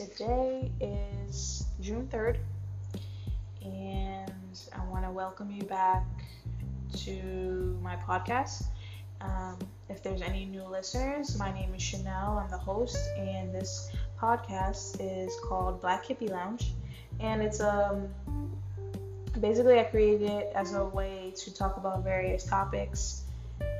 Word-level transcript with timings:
Today 0.00 0.70
is 0.80 1.66
June 1.78 2.08
3rd, 2.10 2.38
and 3.62 4.58
I 4.74 4.82
want 4.86 5.04
to 5.04 5.10
welcome 5.10 5.50
you 5.50 5.62
back 5.64 6.06
to 7.00 7.78
my 7.82 7.96
podcast. 7.96 8.64
Um, 9.20 9.58
if 9.90 10.02
there's 10.02 10.22
any 10.22 10.46
new 10.46 10.64
listeners, 10.64 11.38
my 11.38 11.52
name 11.52 11.74
is 11.74 11.82
Chanel. 11.82 12.38
I'm 12.42 12.48
the 12.48 12.56
host, 12.56 12.96
and 13.18 13.54
this 13.54 13.92
podcast 14.18 14.96
is 15.00 15.36
called 15.46 15.82
Black 15.82 16.06
Hippie 16.06 16.30
Lounge. 16.30 16.72
And 17.18 17.42
it's 17.42 17.60
um 17.60 18.08
basically 19.38 19.80
I 19.80 19.84
created 19.84 20.30
it 20.30 20.52
as 20.54 20.72
a 20.72 20.86
way 20.86 21.34
to 21.36 21.52
talk 21.54 21.76
about 21.76 22.02
various 22.04 22.44
topics 22.44 23.24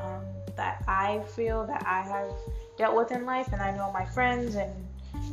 um, 0.01 0.21
that 0.55 0.85
I 0.87 1.21
feel 1.35 1.67
that 1.67 1.83
I 1.87 2.03
have 2.03 2.31
dealt 2.77 2.95
with 2.95 3.11
in 3.11 3.25
life, 3.25 3.49
and 3.55 3.63
I 3.63 3.75
know 3.75 3.91
my 3.91 4.05
friends 4.05 4.57
and 4.57 4.71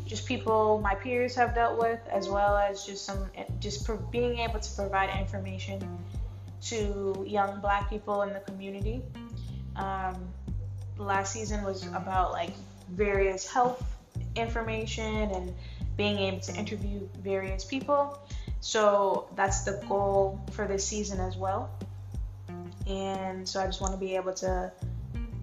just 0.08 0.26
people 0.26 0.80
my 0.82 0.96
peers 0.96 1.36
have 1.36 1.54
dealt 1.54 1.78
with, 1.80 2.00
as 2.10 2.28
well 2.30 2.58
as 2.58 2.86
just 2.86 3.06
some 3.06 3.30
just 3.60 3.88
being 4.12 4.40
able 4.40 4.60
to 4.60 4.76
provide 4.76 5.10
information 5.20 6.00
to 6.62 7.24
young 7.28 7.60
Black 7.62 7.90
people 7.90 8.24
in 8.24 8.34
the 8.34 8.40
community. 8.40 9.02
Um, 9.76 10.28
last 10.98 11.34
season 11.34 11.64
was 11.64 11.86
about 11.88 12.32
like 12.32 12.52
various 12.90 13.48
health 13.48 13.84
information 14.36 15.32
and 15.32 15.54
being 15.98 16.18
able 16.20 16.40
to 16.40 16.56
interview 16.56 17.08
various 17.20 17.66
people. 17.66 18.20
So 18.60 19.28
that's 19.36 19.64
the 19.64 19.84
goal 19.88 20.40
for 20.52 20.68
this 20.68 20.86
season 20.86 21.20
as 21.20 21.38
well. 21.38 21.70
And 22.88 23.48
so 23.48 23.62
I 23.62 23.66
just 23.66 23.82
want 23.82 23.94
to 23.94 24.00
be 24.00 24.16
able 24.16 24.34
to 24.36 24.72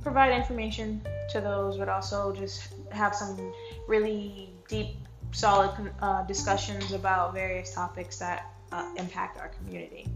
provide 0.03 0.33
information 0.33 1.03
to 1.31 1.41
those, 1.41 1.77
but 1.77 1.89
also 1.89 2.33
just 2.33 2.75
have 2.91 3.15
some 3.15 3.53
really 3.87 4.54
deep, 4.69 4.97
solid 5.33 5.93
uh, 6.01 6.23
discussions 6.25 6.93
about 6.93 7.35
various 7.35 7.75
topics 7.75 8.19
that 8.19 8.53
uh, 8.73 8.87
impact 8.97 9.39
our 9.39 9.49
community. 9.49 10.07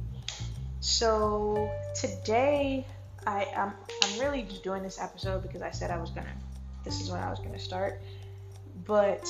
So 0.81 1.71
today, 1.95 2.87
I 3.27 3.47
am 3.55 3.73
I'm 4.05 4.21
really 4.21 4.43
just 4.43 4.63
doing 4.63 4.83
this 4.83 5.01
episode 5.01 5.43
because 5.43 5.63
I 5.63 5.71
said 5.71 5.91
I 5.91 5.99
was 5.99 6.11
gonna. 6.11 6.35
This 6.85 7.01
is 7.01 7.11
when 7.11 7.21
I 7.21 7.31
was 7.31 7.41
gonna 7.41 7.59
start, 7.59 8.01
but 8.87 9.29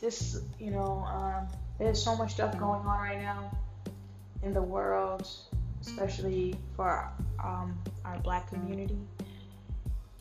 this, 0.00 0.40
you 0.58 0.70
know, 0.70 1.06
um, 1.08 1.46
there's 1.78 2.02
so 2.02 2.16
much 2.16 2.32
stuff 2.32 2.58
going 2.58 2.80
on 2.80 2.98
right 2.98 3.22
now 3.22 3.50
in 4.42 4.52
the 4.52 4.62
world, 4.62 5.26
especially 5.80 6.56
for 6.76 7.08
um, 7.42 7.78
our 8.04 8.18
Black 8.18 8.48
community. 8.48 8.98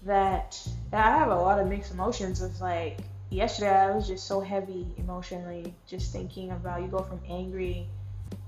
That 0.04 0.60
I 0.94 1.02
have 1.02 1.30
a 1.30 1.36
lot 1.36 1.60
of 1.60 1.68
mixed 1.68 1.92
emotions. 1.92 2.42
It's 2.42 2.62
like 2.62 3.00
yesterday 3.32 3.72
I 3.72 3.96
was 3.96 4.08
just 4.08 4.28
so 4.28 4.42
heavy 4.42 4.86
emotionally, 4.98 5.74
just 5.88 6.12
thinking 6.12 6.52
about 6.52 6.82
you 6.82 6.88
go 6.88 7.02
from 7.02 7.22
angry 7.28 7.88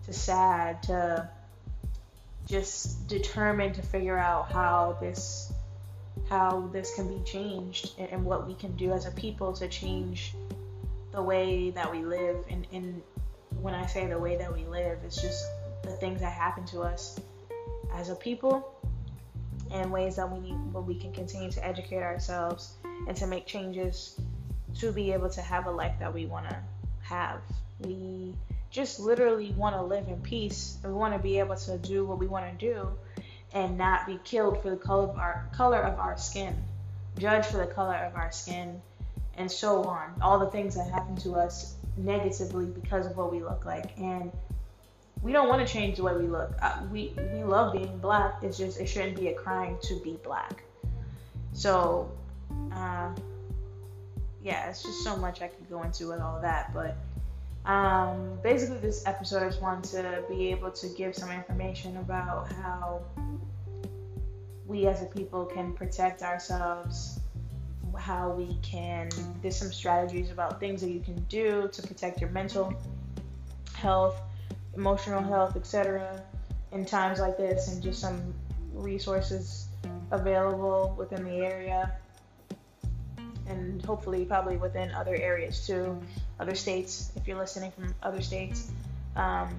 to 0.06 0.14
sad 0.14 0.84
to 0.84 1.30
just 2.46 3.08
determined 3.08 3.76
to 3.76 3.82
figure 3.82 4.18
out 4.18 4.52
how 4.52 4.98
this 5.00 5.52
how 6.30 6.70
this 6.72 6.94
can 6.96 7.08
be 7.08 7.24
changed 7.24 7.94
and, 7.98 8.10
and, 8.10 8.26
what 8.26 8.48
we 8.48 8.54
can 8.54 8.76
do 8.76 8.92
as 8.92 9.06
a 9.06 9.12
people 9.12 9.52
to 9.52 9.68
change 9.68 10.34
the 11.12 11.22
way 11.22 11.70
that 11.72 11.92
we 11.92 12.04
live. 12.04 12.46
And, 12.50 12.66
and 12.72 13.02
when 13.62 13.74
I 13.74 13.86
say 13.86 14.08
the 14.08 14.18
way 14.18 14.36
that 14.38 14.54
we 14.54 14.66
live 14.66 15.00
it's 15.06 15.22
just 15.22 15.46
the 15.84 15.92
things 15.92 16.22
that 16.22 16.34
happen 16.34 16.66
to 16.68 16.82
us 16.82 17.20
as 17.94 18.10
a 18.10 18.16
people 18.16 18.74
and 19.72 19.92
ways 19.92 20.16
that 20.18 20.30
we 20.32 20.40
need 20.40 20.74
we 20.74 20.96
can 20.96 21.14
continue 21.14 21.52
to 21.52 21.66
educate 21.66 22.04
ourselves 22.04 22.74
and 23.08 23.16
to 23.16 23.28
make 23.28 23.46
changes 23.46 24.20
to 24.80 24.92
be 24.92 25.12
able 25.12 25.30
to 25.30 25.42
have 25.42 25.68
a 25.68 25.72
life 25.72 25.96
that 26.00 26.14
we 26.14 26.26
want 26.26 26.50
to 26.50 26.58
have. 27.02 27.42
We 27.80 28.34
just 28.72 29.00
literally 29.00 29.52
want 29.52 29.76
to 29.76 29.82
live 29.82 30.08
in 30.08 30.20
peace. 30.22 30.78
We 30.84 30.92
want 30.92 31.14
to 31.14 31.20
be 31.20 31.40
able 31.40 31.56
to 31.56 31.78
do 31.78 32.06
what 32.06 32.20
we 32.20 32.28
want 32.28 32.60
to 32.60 32.74
do 32.74 32.90
and 33.54 33.78
not 33.78 34.08
be 34.08 34.20
killed 34.24 34.62
for 34.62 34.72
the 34.72 34.78
color 34.78 35.04
of 35.04 35.18
our 35.18 35.48
color 35.54 35.82
of 35.82 36.00
our 36.00 36.18
skin 36.18 36.56
judged 37.18 37.48
for 37.48 37.58
the 37.58 37.68
color 37.68 37.96
of 37.96 38.16
our 38.16 38.32
skin 38.32 38.82
and 39.38 39.52
so 39.52 39.84
on. 39.84 40.14
All 40.22 40.40
the 40.40 40.50
things 40.50 40.76
that 40.76 40.90
happen 40.90 41.16
to 41.18 41.34
us 41.34 41.76
negatively 41.98 42.66
because 42.66 43.06
of 43.06 43.18
what 43.18 43.32
we 43.32 43.44
look 43.44 43.66
like. 43.66 43.98
And 43.98 44.32
we 45.22 45.32
don't 45.32 45.48
want 45.48 45.66
to 45.66 45.72
change 45.72 45.98
the 45.98 46.04
way 46.04 46.16
we 46.16 46.28
look. 46.28 46.54
Uh, 46.62 46.82
we 46.92 47.14
we 47.34 47.44
love 47.44 47.74
being 47.74 47.98
black. 48.00 48.44
It's 48.44 48.58
just 48.58 48.80
it 48.80 48.88
shouldn't 48.88 49.18
be 49.18 49.30
a 49.30 49.34
crime 49.34 49.78
to 49.84 50.00
be 50.02 50.20
black. 50.24 50.64
So 51.54 52.12
uh, 52.74 53.10
yeah 54.44 54.70
it's 54.70 54.84
just 54.84 55.04
so 55.04 55.16
much 55.18 55.42
i 55.42 55.48
could 55.48 55.70
go 55.70 55.82
into 55.84 56.10
with 56.10 56.20
all 56.20 56.40
that 56.42 56.74
but 56.74 56.98
um, 57.66 58.40
basically, 58.44 58.78
this 58.80 59.06
episode 59.06 59.44
I 59.44 59.48
just 59.48 59.62
wanted 59.62 59.90
to 59.92 60.24
be 60.28 60.50
able 60.52 60.72
to 60.72 60.88
give 60.90 61.16
some 61.16 61.32
information 61.32 61.96
about 61.98 62.52
how 62.52 63.02
we 64.66 64.86
as 64.88 65.02
a 65.02 65.06
people 65.06 65.46
can 65.46 65.72
protect 65.74 66.24
ourselves, 66.24 67.20
how 67.98 68.32
we 68.32 68.58
can, 68.62 69.10
there's 69.42 69.56
some 69.56 69.72
strategies 69.72 70.30
about 70.30 70.60
things 70.60 70.82
that 70.82 70.90
you 70.90 71.00
can 71.00 71.24
do 71.30 71.70
to 71.72 71.82
protect 71.82 72.20
your 72.20 72.32
mental 72.32 72.74
health, 73.76 74.20
emotional 74.76 75.22
health, 75.22 75.56
etc. 75.56 76.22
in 76.74 76.86
times 76.86 77.20
like 77.20 77.38
this, 77.38 77.70
and 77.70 77.82
just 77.82 78.02
some 78.02 78.34
resources 78.74 79.68
available 80.12 80.94
within 80.98 81.24
the 81.24 81.38
area 81.38 81.94
and 83.48 83.84
hopefully 83.86 84.26
probably 84.26 84.58
within 84.58 84.92
other 84.92 85.16
areas 85.16 85.66
too, 85.66 86.02
other 86.40 86.56
states 86.56 87.12
if 87.16 87.28
you're 87.28 87.38
listening 87.38 87.72
from 87.72 87.94
other 88.04 88.22
states, 88.22 88.72
um, 89.16 89.50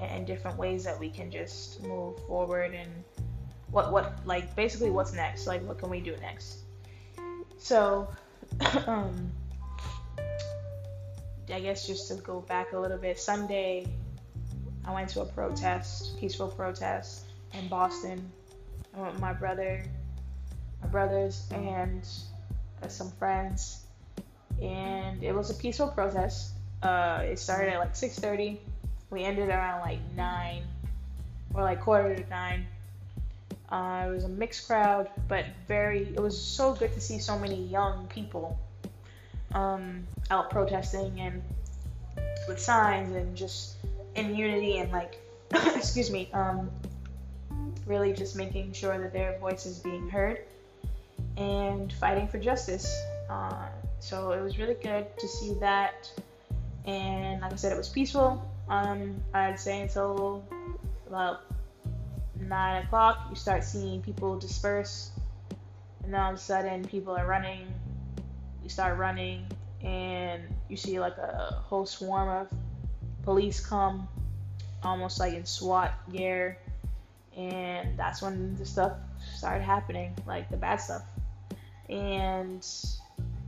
and 0.00 0.26
different 0.26 0.56
ways 0.56 0.84
that 0.84 0.98
we 0.98 1.10
can 1.10 1.30
just 1.30 1.82
move 1.82 2.18
forward 2.26 2.74
and 2.74 2.90
what 3.70 3.92
what 3.92 4.14
like 4.24 4.54
basically 4.56 4.90
what's 4.90 5.12
next, 5.12 5.46
like 5.46 5.62
what 5.66 5.78
can 5.78 5.90
we 5.90 6.00
do 6.00 6.16
next. 6.20 6.58
So, 7.58 8.08
um, 8.86 9.30
I 11.52 11.60
guess 11.60 11.86
just 11.86 12.08
to 12.08 12.14
go 12.14 12.40
back 12.40 12.72
a 12.72 12.78
little 12.78 12.98
bit, 12.98 13.18
Sunday 13.18 13.86
I 14.84 14.92
went 14.92 15.10
to 15.10 15.22
a 15.22 15.26
protest, 15.26 16.18
peaceful 16.18 16.48
protest 16.48 17.26
in 17.52 17.68
Boston. 17.68 18.30
I 18.94 19.00
went 19.00 19.12
with 19.12 19.20
my 19.20 19.32
brother, 19.32 19.84
my 20.82 20.88
brothers, 20.88 21.46
and 21.52 22.08
some 22.88 23.10
friends, 23.12 23.84
and 24.62 25.22
it 25.22 25.34
was 25.34 25.50
a 25.50 25.54
peaceful 25.54 25.88
protest. 25.88 26.52
Uh, 26.82 27.22
it 27.24 27.38
started 27.38 27.72
at 27.72 27.78
like 27.78 27.94
6:30. 27.94 28.58
We 29.10 29.24
ended 29.24 29.48
around 29.48 29.80
like 29.80 29.98
nine, 30.16 30.64
or 31.54 31.62
like 31.62 31.80
quarter 31.80 32.14
to 32.14 32.28
nine. 32.28 32.66
Uh, 33.68 34.04
it 34.06 34.10
was 34.10 34.24
a 34.24 34.28
mixed 34.28 34.66
crowd, 34.66 35.08
but 35.28 35.44
very. 35.68 36.12
It 36.14 36.20
was 36.20 36.40
so 36.40 36.74
good 36.74 36.92
to 36.94 37.00
see 37.00 37.18
so 37.18 37.38
many 37.38 37.62
young 37.66 38.06
people 38.08 38.58
um, 39.52 40.06
out 40.30 40.50
protesting 40.50 41.20
and 41.20 41.42
with 42.48 42.58
signs 42.58 43.12
and 43.12 43.36
just 43.36 43.76
in 44.14 44.34
unity 44.34 44.78
and 44.78 44.90
like, 44.90 45.18
excuse 45.52 46.10
me, 46.10 46.28
um, 46.32 46.70
really 47.86 48.12
just 48.12 48.36
making 48.36 48.72
sure 48.72 48.98
that 48.98 49.12
their 49.12 49.38
voice 49.38 49.66
is 49.66 49.78
being 49.78 50.08
heard 50.08 50.40
and 51.40 51.92
fighting 51.94 52.28
for 52.28 52.38
justice. 52.38 53.02
Uh, 53.28 53.66
so 53.98 54.32
it 54.32 54.42
was 54.42 54.58
really 54.58 54.74
good 54.74 55.06
to 55.18 55.26
see 55.26 55.54
that. 55.60 56.10
And 56.84 57.40
like 57.40 57.52
I 57.52 57.56
said, 57.56 57.72
it 57.72 57.78
was 57.78 57.88
peaceful. 57.88 58.46
Um, 58.68 59.22
I'd 59.34 59.58
say 59.58 59.80
until 59.80 60.44
about 61.06 61.40
nine 62.38 62.84
o'clock, 62.84 63.26
you 63.30 63.36
start 63.36 63.64
seeing 63.64 64.02
people 64.02 64.38
disperse, 64.38 65.10
and 66.04 66.12
then 66.14 66.20
all 66.20 66.30
of 66.30 66.36
a 66.36 66.38
sudden, 66.38 66.84
people 66.84 67.16
are 67.16 67.26
running. 67.26 67.66
You 68.62 68.68
start 68.68 68.98
running, 68.98 69.46
and 69.82 70.42
you 70.68 70.76
see 70.76 71.00
like 71.00 71.16
a 71.16 71.62
whole 71.64 71.86
swarm 71.86 72.28
of 72.28 72.48
police 73.24 73.64
come, 73.64 74.08
almost 74.82 75.18
like 75.18 75.34
in 75.34 75.44
SWAT 75.44 75.92
gear, 76.12 76.58
and 77.36 77.98
that's 77.98 78.22
when 78.22 78.56
the 78.56 78.66
stuff 78.66 78.92
started 79.34 79.64
happening, 79.64 80.14
like 80.26 80.48
the 80.50 80.56
bad 80.56 80.76
stuff 80.76 81.02
and 81.90 82.66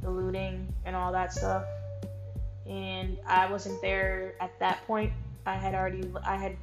the 0.02 0.10
looting 0.10 0.72
and 0.84 0.96
all 0.96 1.12
that 1.12 1.32
stuff. 1.32 1.64
And 2.66 3.16
I 3.26 3.50
wasn't 3.50 3.80
there 3.80 4.34
at 4.40 4.58
that 4.60 4.86
point. 4.86 5.12
I 5.46 5.54
had 5.54 5.74
already 5.74 6.08
I 6.24 6.36
had 6.36 6.56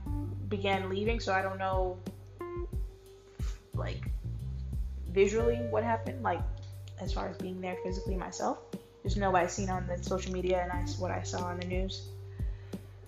began 0.49 0.89
leaving, 0.89 1.19
so 1.19 1.33
I 1.33 1.41
don't 1.41 1.57
know 1.57 1.97
like 3.73 4.11
visually 5.11 5.55
what 5.69 5.83
happened, 5.83 6.21
like 6.21 6.41
as 7.01 7.13
far 7.13 7.29
as 7.29 7.37
being 7.37 7.59
there 7.61 7.77
physically 7.83 8.15
myself. 8.15 8.59
Just 9.03 9.17
know 9.17 9.31
what 9.31 9.43
I 9.43 9.47
seen 9.47 9.69
on 9.69 9.87
the 9.87 10.01
social 10.03 10.33
media 10.33 10.61
and 10.61 10.71
I 10.71 10.81
what 10.99 11.11
I 11.11 11.23
saw 11.23 11.45
on 11.45 11.59
the 11.59 11.67
news. 11.67 12.07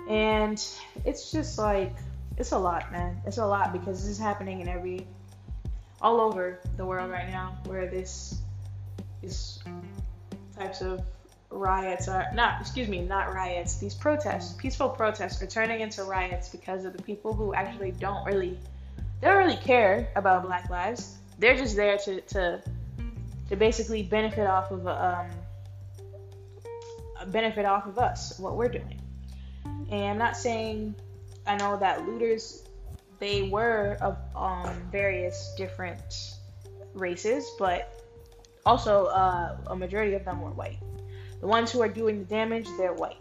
And 0.10 0.64
it's 1.06 1.32
just 1.32 1.58
like 1.58 1.94
it's 2.38 2.52
a 2.52 2.58
lot, 2.58 2.92
man. 2.92 3.22
It's 3.26 3.38
a 3.38 3.46
lot 3.46 3.74
because 3.74 4.02
this 4.02 4.10
is 4.10 4.18
happening 4.18 4.62
in 4.62 4.68
every 4.68 5.06
all 6.02 6.20
over 6.20 6.60
the 6.78 6.86
world 6.86 7.12
right 7.12 7.30
now 7.30 7.58
where 7.66 7.88
this 7.88 8.41
these 9.22 9.60
types 10.58 10.82
of 10.82 11.02
riots 11.50 12.08
are 12.08 12.28
not 12.34 12.62
excuse 12.62 12.88
me 12.88 13.02
not 13.02 13.34
riots 13.34 13.76
these 13.78 13.94
protests 13.94 14.54
peaceful 14.54 14.88
protests 14.88 15.42
are 15.42 15.48
turning 15.48 15.82
into 15.82 16.04
riots 16.04 16.48
because 16.48 16.86
of 16.86 16.96
the 16.96 17.04
people 17.04 17.34
who 17.34 17.54
actually 17.54 17.92
don't 17.92 18.26
really 18.26 18.58
they 19.22 19.28
don't 19.28 19.38
really 19.38 19.58
care 19.58 20.10
about 20.16 20.44
black 20.44 20.70
lives. 20.70 21.18
They're 21.38 21.56
just 21.56 21.76
there 21.76 21.98
to 21.98 22.22
to 22.22 22.62
to 23.50 23.56
basically 23.56 24.04
benefit 24.04 24.48
off 24.48 24.72
of 24.72 24.88
um 24.88 25.28
benefit 27.32 27.66
off 27.66 27.86
of 27.86 28.00
us 28.00 28.40
what 28.40 28.58
we're 28.58 28.70
doing. 28.70 29.00
And 29.92 30.04
i'm 30.04 30.18
not 30.18 30.36
saying 30.36 30.96
i 31.46 31.56
know 31.56 31.78
that 31.78 32.08
looters 32.08 32.68
they 33.20 33.44
were 33.44 33.98
of 34.02 34.18
um, 34.36 34.90
various 34.92 35.54
different 35.56 36.38
races 36.94 37.52
but 37.60 38.01
also 38.66 39.06
uh, 39.06 39.58
a 39.68 39.76
majority 39.76 40.14
of 40.14 40.26
them 40.26 40.42
were 40.42 40.52
white 40.52 40.80
the 41.42 41.48
ones 41.48 41.72
who 41.72 41.82
are 41.82 41.90
doing 41.90 42.20
the 42.20 42.26
damage, 42.26 42.68
they're 42.78 42.94
white. 42.94 43.18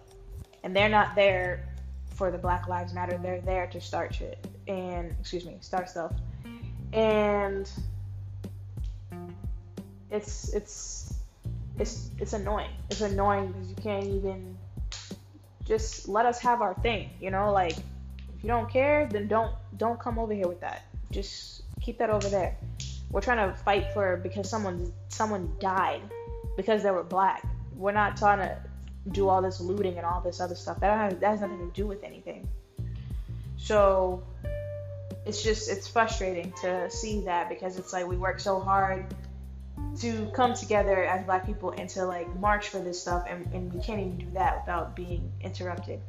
And 0.62 0.76
they're 0.76 0.90
not 0.90 1.14
there 1.16 1.66
for 2.14 2.30
the 2.30 2.36
Black 2.36 2.68
Lives 2.68 2.92
Matter. 2.92 3.18
They're 3.20 3.40
there 3.40 3.66
to 3.68 3.80
start 3.80 4.14
shit. 4.14 4.46
And, 4.68 5.14
excuse 5.18 5.46
me, 5.46 5.56
start 5.60 5.88
stuff. 5.88 6.12
And 6.92 7.68
it's, 10.10 10.52
it's, 10.52 11.14
it's, 11.78 12.10
it's 12.18 12.34
annoying. 12.34 12.70
It's 12.90 13.00
annoying 13.00 13.52
because 13.52 13.70
you 13.70 13.76
can't 13.76 14.04
even 14.04 14.58
just 15.64 16.06
let 16.06 16.26
us 16.26 16.38
have 16.40 16.60
our 16.60 16.74
thing, 16.74 17.08
you 17.20 17.30
know? 17.30 17.50
Like, 17.50 17.78
if 17.78 18.44
you 18.44 18.48
don't 18.48 18.70
care, 18.70 19.08
then 19.10 19.28
don't, 19.28 19.54
don't 19.78 19.98
come 19.98 20.18
over 20.18 20.34
here 20.34 20.48
with 20.48 20.60
that. 20.60 20.82
Just 21.10 21.62
keep 21.80 21.96
that 21.98 22.10
over 22.10 22.28
there. 22.28 22.54
We're 23.10 23.20
trying 23.20 23.50
to 23.50 23.56
fight 23.56 23.92
for 23.92 24.16
because 24.16 24.48
someone, 24.48 24.92
someone 25.08 25.56
died 25.58 26.02
because 26.56 26.82
they 26.82 26.90
were 26.90 27.04
black 27.04 27.44
we're 27.80 27.92
not 27.92 28.16
trying 28.16 28.38
to 28.38 28.56
do 29.10 29.28
all 29.28 29.40
this 29.40 29.58
looting 29.58 29.96
and 29.96 30.04
all 30.04 30.20
this 30.20 30.38
other 30.38 30.54
stuff. 30.54 30.78
That 30.80 30.96
has, 30.96 31.18
that 31.20 31.30
has 31.30 31.40
nothing 31.40 31.58
to 31.58 31.72
do 31.72 31.86
with 31.86 32.04
anything. 32.04 32.46
So 33.56 34.22
it's 35.26 35.42
just 35.42 35.68
it's 35.68 35.88
frustrating 35.88 36.52
to 36.60 36.90
see 36.90 37.22
that 37.22 37.48
because 37.48 37.78
it's 37.78 37.92
like 37.92 38.06
we 38.06 38.16
work 38.16 38.38
so 38.38 38.60
hard 38.60 39.06
to 40.00 40.30
come 40.34 40.54
together 40.54 41.04
as 41.04 41.24
black 41.24 41.46
people 41.46 41.70
and 41.70 41.88
to 41.90 42.04
like 42.04 42.34
march 42.38 42.68
for 42.68 42.78
this 42.78 43.00
stuff 43.00 43.24
and, 43.28 43.46
and 43.54 43.72
we 43.72 43.82
can't 43.82 44.00
even 44.00 44.18
do 44.18 44.30
that 44.34 44.60
without 44.60 44.94
being 44.94 45.32
interrupted. 45.40 46.00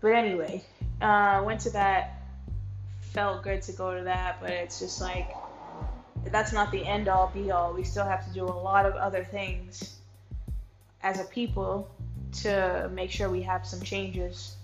But 0.00 0.12
anyway, 0.12 0.64
uh, 1.00 1.42
went 1.44 1.60
to 1.60 1.70
that. 1.70 2.22
Felt 3.14 3.42
good 3.42 3.62
to 3.62 3.72
go 3.72 3.96
to 3.96 4.04
that, 4.04 4.40
but 4.40 4.50
it's 4.50 4.78
just 4.78 5.00
like 5.00 5.34
that's 6.26 6.52
not 6.52 6.70
the 6.72 6.84
end 6.84 7.08
all 7.08 7.30
be 7.32 7.50
all. 7.50 7.72
We 7.72 7.84
still 7.84 8.04
have 8.04 8.26
to 8.26 8.32
do 8.34 8.44
a 8.44 8.46
lot 8.46 8.86
of 8.86 8.94
other 8.94 9.24
things 9.24 9.96
as 11.02 11.20
a 11.20 11.24
people 11.24 11.88
to 12.42 12.90
make 12.92 13.10
sure 13.10 13.30
we 13.30 13.42
have 13.42 13.66
some 13.66 13.80
changes. 13.80 14.56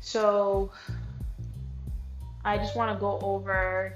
So 0.00 0.72
I 2.44 2.56
just 2.56 2.74
want 2.74 2.96
to 2.96 2.98
go 2.98 3.18
over 3.20 3.94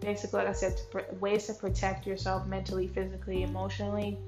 basically, 0.00 0.40
like 0.40 0.48
I 0.48 0.52
said, 0.52 0.80
ways 1.20 1.46
to 1.46 1.54
protect 1.54 2.06
yourself 2.06 2.46
mentally, 2.46 2.86
physically, 2.86 3.42
emotionally, 3.42 4.18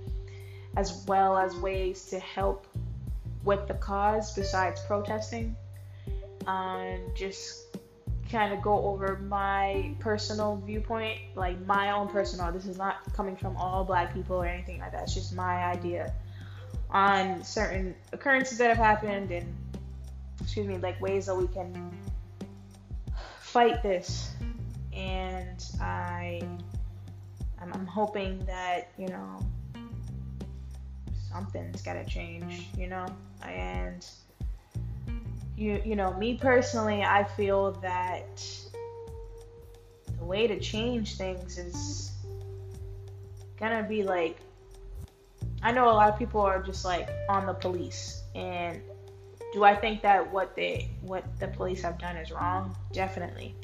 as 0.77 1.05
well 1.07 1.37
as 1.37 1.55
ways 1.57 2.07
to 2.07 2.19
help 2.19 2.67
with 3.45 3.69
the 3.69 3.75
cause 3.75 4.35
besides 4.35 4.81
protesting. 4.87 5.55
Um, 6.47 6.99
just 7.15 7.70
kind 8.31 8.53
of 8.53 8.63
go 8.63 8.87
over 8.87 9.19
my 9.19 9.95
personal 9.99 10.63
viewpoint, 10.65 11.19
like 11.35 11.65
my 11.67 11.91
own 11.91 12.09
personal. 12.09 12.53
This 12.53 12.67
is 12.67 12.79
not 12.79 13.13
coming 13.13 13.37
from 13.37 13.57
all 13.57 13.85
black 13.85 14.15
people 14.15 14.37
or 14.37 14.47
anything 14.47 14.81
like 14.81 14.93
that. 14.93 15.03
It's 15.03 15.15
just 15.15 15.35
my 15.35 15.65
idea 15.65 16.13
on 16.91 17.43
certain 17.43 17.95
occurrences 18.13 18.59
that 18.59 18.69
have 18.69 18.77
happened 18.77 19.31
and 19.31 19.53
excuse 20.41 20.67
me, 20.67 20.79
like 20.79 21.01
ways 21.01 21.27
that 21.27 21.35
we 21.35 21.47
can 21.49 21.93
fight 23.41 23.83
this. 23.83 24.33
And 24.93 25.65
I 25.81 26.43
I'm, 27.61 27.87
hoping 27.87 28.45
that, 28.47 28.91
you 28.97 29.09
know, 29.09 29.41
something's 31.31 31.83
got 31.83 31.95
to 31.95 32.05
change, 32.05 32.69
you 32.77 32.87
know? 32.87 33.07
And 33.47 34.07
you 35.61 35.81
you 35.85 35.95
know 35.95 36.13
me 36.15 36.35
personally 36.35 37.03
i 37.03 37.23
feel 37.23 37.73
that 37.83 38.43
the 40.19 40.25
way 40.25 40.47
to 40.47 40.59
change 40.59 41.17
things 41.17 41.59
is 41.59 42.13
gonna 43.59 43.85
be 43.87 44.03
like 44.03 44.39
i 45.63 45.71
know 45.71 45.91
a 45.91 45.93
lot 45.93 46.09
of 46.09 46.19
people 46.19 46.41
are 46.41 46.63
just 46.63 46.85
like 46.85 47.09
on 47.29 47.45
the 47.47 47.53
police. 47.53 48.23
And 48.35 48.81
do 49.53 49.65
i 49.65 49.75
think 49.75 50.01
that 50.03 50.33
what 50.33 50.57
they 50.57 50.89
what 51.03 51.25
the 51.39 51.49
police 51.49 51.83
have 51.83 51.99
done 51.99 52.17
is 52.17 52.31
wrong? 52.31 52.75
Definitely. 52.93 53.55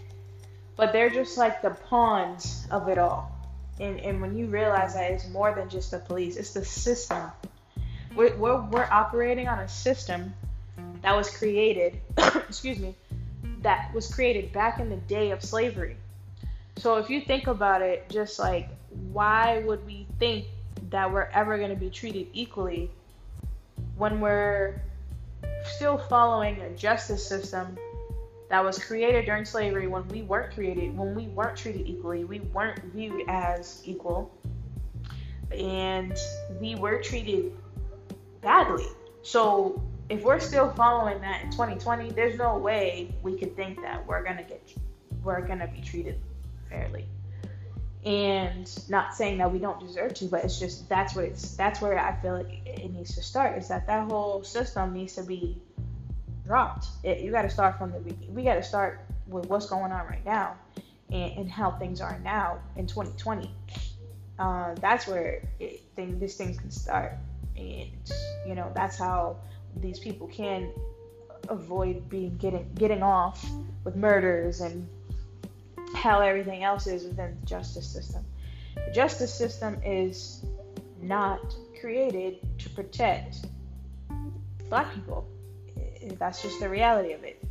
But 0.76 0.92
they're 0.92 1.08
just 1.08 1.38
like 1.38 1.62
the 1.62 1.70
pawns 1.70 2.66
of 2.70 2.88
it 2.88 2.98
all. 2.98 3.32
And, 3.80 3.98
and 4.00 4.20
when 4.20 4.36
you 4.36 4.46
realize 4.46 4.92
that 4.94 5.10
it's 5.10 5.28
more 5.28 5.54
than 5.54 5.70
just 5.70 5.90
the 5.92 5.98
police 5.98 6.36
it's 6.36 6.52
the 6.52 6.64
system. 6.64 7.30
We're, 8.14 8.34
we're, 8.36 8.62
we're 8.70 8.88
operating 8.90 9.46
on 9.46 9.58
a 9.58 9.68
system 9.68 10.34
that 11.06 11.16
was 11.16 11.30
created, 11.30 12.00
excuse 12.18 12.80
me, 12.80 12.92
that 13.62 13.94
was 13.94 14.12
created 14.12 14.52
back 14.52 14.80
in 14.80 14.90
the 14.90 14.96
day 14.96 15.30
of 15.30 15.40
slavery. 15.40 15.96
So 16.78 16.96
if 16.96 17.08
you 17.08 17.20
think 17.20 17.46
about 17.46 17.80
it, 17.80 18.10
just 18.10 18.40
like 18.40 18.70
why 19.12 19.60
would 19.60 19.86
we 19.86 20.08
think 20.18 20.46
that 20.90 21.12
we're 21.12 21.28
ever 21.32 21.58
going 21.58 21.70
to 21.70 21.76
be 21.76 21.90
treated 21.90 22.26
equally 22.32 22.90
when 23.96 24.20
we're 24.20 24.82
still 25.76 25.96
following 25.96 26.60
a 26.62 26.70
justice 26.70 27.24
system 27.24 27.78
that 28.50 28.64
was 28.64 28.76
created 28.76 29.26
during 29.26 29.44
slavery 29.44 29.86
when 29.86 30.08
we 30.08 30.22
weren't 30.22 30.52
created, 30.54 30.98
when 30.98 31.14
we 31.14 31.28
weren't 31.28 31.56
treated 31.56 31.86
equally, 31.86 32.24
we 32.24 32.40
weren't 32.52 32.82
viewed 32.86 33.22
as 33.28 33.80
equal, 33.84 34.28
and 35.52 36.16
we 36.60 36.74
were 36.74 37.00
treated 37.00 37.52
badly. 38.40 38.88
So 39.22 39.80
if 40.08 40.22
we're 40.22 40.40
still 40.40 40.70
following 40.72 41.20
that 41.20 41.44
in 41.44 41.50
2020, 41.50 42.10
there's 42.10 42.38
no 42.38 42.56
way 42.58 43.14
we 43.22 43.36
could 43.36 43.56
think 43.56 43.80
that 43.82 44.06
we're 44.06 44.22
gonna 44.22 44.44
get 44.44 44.72
we're 45.22 45.40
gonna 45.40 45.66
be 45.66 45.80
treated 45.80 46.20
fairly. 46.68 47.06
And 48.04 48.70
not 48.88 49.16
saying 49.16 49.38
that 49.38 49.52
we 49.52 49.58
don't 49.58 49.80
deserve 49.80 50.14
to, 50.14 50.26
but 50.26 50.44
it's 50.44 50.60
just 50.60 50.88
that's 50.88 51.16
what 51.16 51.24
it's 51.24 51.56
that's 51.56 51.80
where 51.80 51.98
I 51.98 52.14
feel 52.22 52.34
like 52.34 52.60
it 52.64 52.92
needs 52.92 53.14
to 53.16 53.22
start. 53.22 53.58
Is 53.58 53.68
that 53.68 53.86
that 53.88 54.08
whole 54.08 54.44
system 54.44 54.92
needs 54.92 55.14
to 55.16 55.24
be 55.24 55.60
dropped. 56.46 56.86
It, 57.02 57.20
you 57.20 57.32
got 57.32 57.42
to 57.42 57.50
start 57.50 57.76
from 57.76 57.90
the 57.92 57.98
beginning. 57.98 58.34
We 58.34 58.44
got 58.44 58.54
to 58.54 58.62
start 58.62 59.00
with 59.26 59.46
what's 59.46 59.66
going 59.66 59.90
on 59.90 60.06
right 60.06 60.24
now 60.24 60.56
and, 61.10 61.32
and 61.38 61.50
how 61.50 61.72
things 61.72 62.00
are 62.00 62.18
now 62.22 62.60
in 62.76 62.86
2020. 62.86 63.50
Uh, 64.38 64.74
that's 64.80 65.08
where 65.08 65.42
it, 65.58 65.82
thing, 65.96 66.18
this 66.20 66.36
thing 66.36 66.54
can 66.54 66.70
start, 66.70 67.14
and 67.56 67.90
you 68.46 68.54
know 68.54 68.70
that's 68.74 68.98
how 68.98 69.38
these 69.76 69.98
people 69.98 70.26
can 70.28 70.70
avoid 71.48 72.08
being 72.08 72.36
getting 72.38 72.68
getting 72.74 73.02
off 73.02 73.44
with 73.84 73.96
murders 73.96 74.60
and 74.60 74.88
how 75.94 76.20
everything 76.20 76.64
else 76.64 76.86
is 76.86 77.04
within 77.04 77.36
the 77.40 77.46
justice 77.46 77.86
system. 77.86 78.24
The 78.74 78.92
justice 78.92 79.32
system 79.32 79.78
is 79.84 80.44
not 81.00 81.54
created 81.80 82.38
to 82.58 82.68
protect 82.70 83.46
black 84.68 84.92
people. 84.94 85.26
That's 86.18 86.42
just 86.42 86.60
the 86.60 86.68
reality 86.68 87.12
of 87.12 87.24
it. 87.24 87.42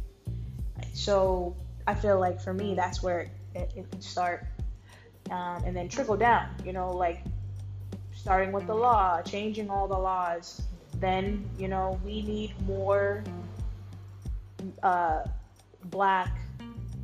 So 0.94 1.56
I 1.88 1.94
feel 1.94 2.20
like 2.20 2.42
for 2.42 2.54
me, 2.54 2.76
that's 2.76 3.04
where 3.04 3.30
it, 3.54 3.72
it 3.76 3.92
can 3.92 4.02
start, 4.02 4.46
um, 5.30 5.64
and 5.66 5.76
then 5.76 5.90
trickle 5.90 6.18
down. 6.18 6.50
You 6.64 6.74
know, 6.74 6.92
like 6.92 7.24
starting 8.14 8.52
with 8.52 8.68
the 8.68 8.76
law, 8.76 9.22
changing 9.22 9.70
all 9.70 9.88
the 9.88 9.98
laws, 9.98 10.62
then 11.00 11.48
you 11.58 11.68
know 11.68 12.00
we 12.04 12.22
need 12.22 12.54
more 12.68 13.24
uh, 14.84 15.24
black 15.86 16.38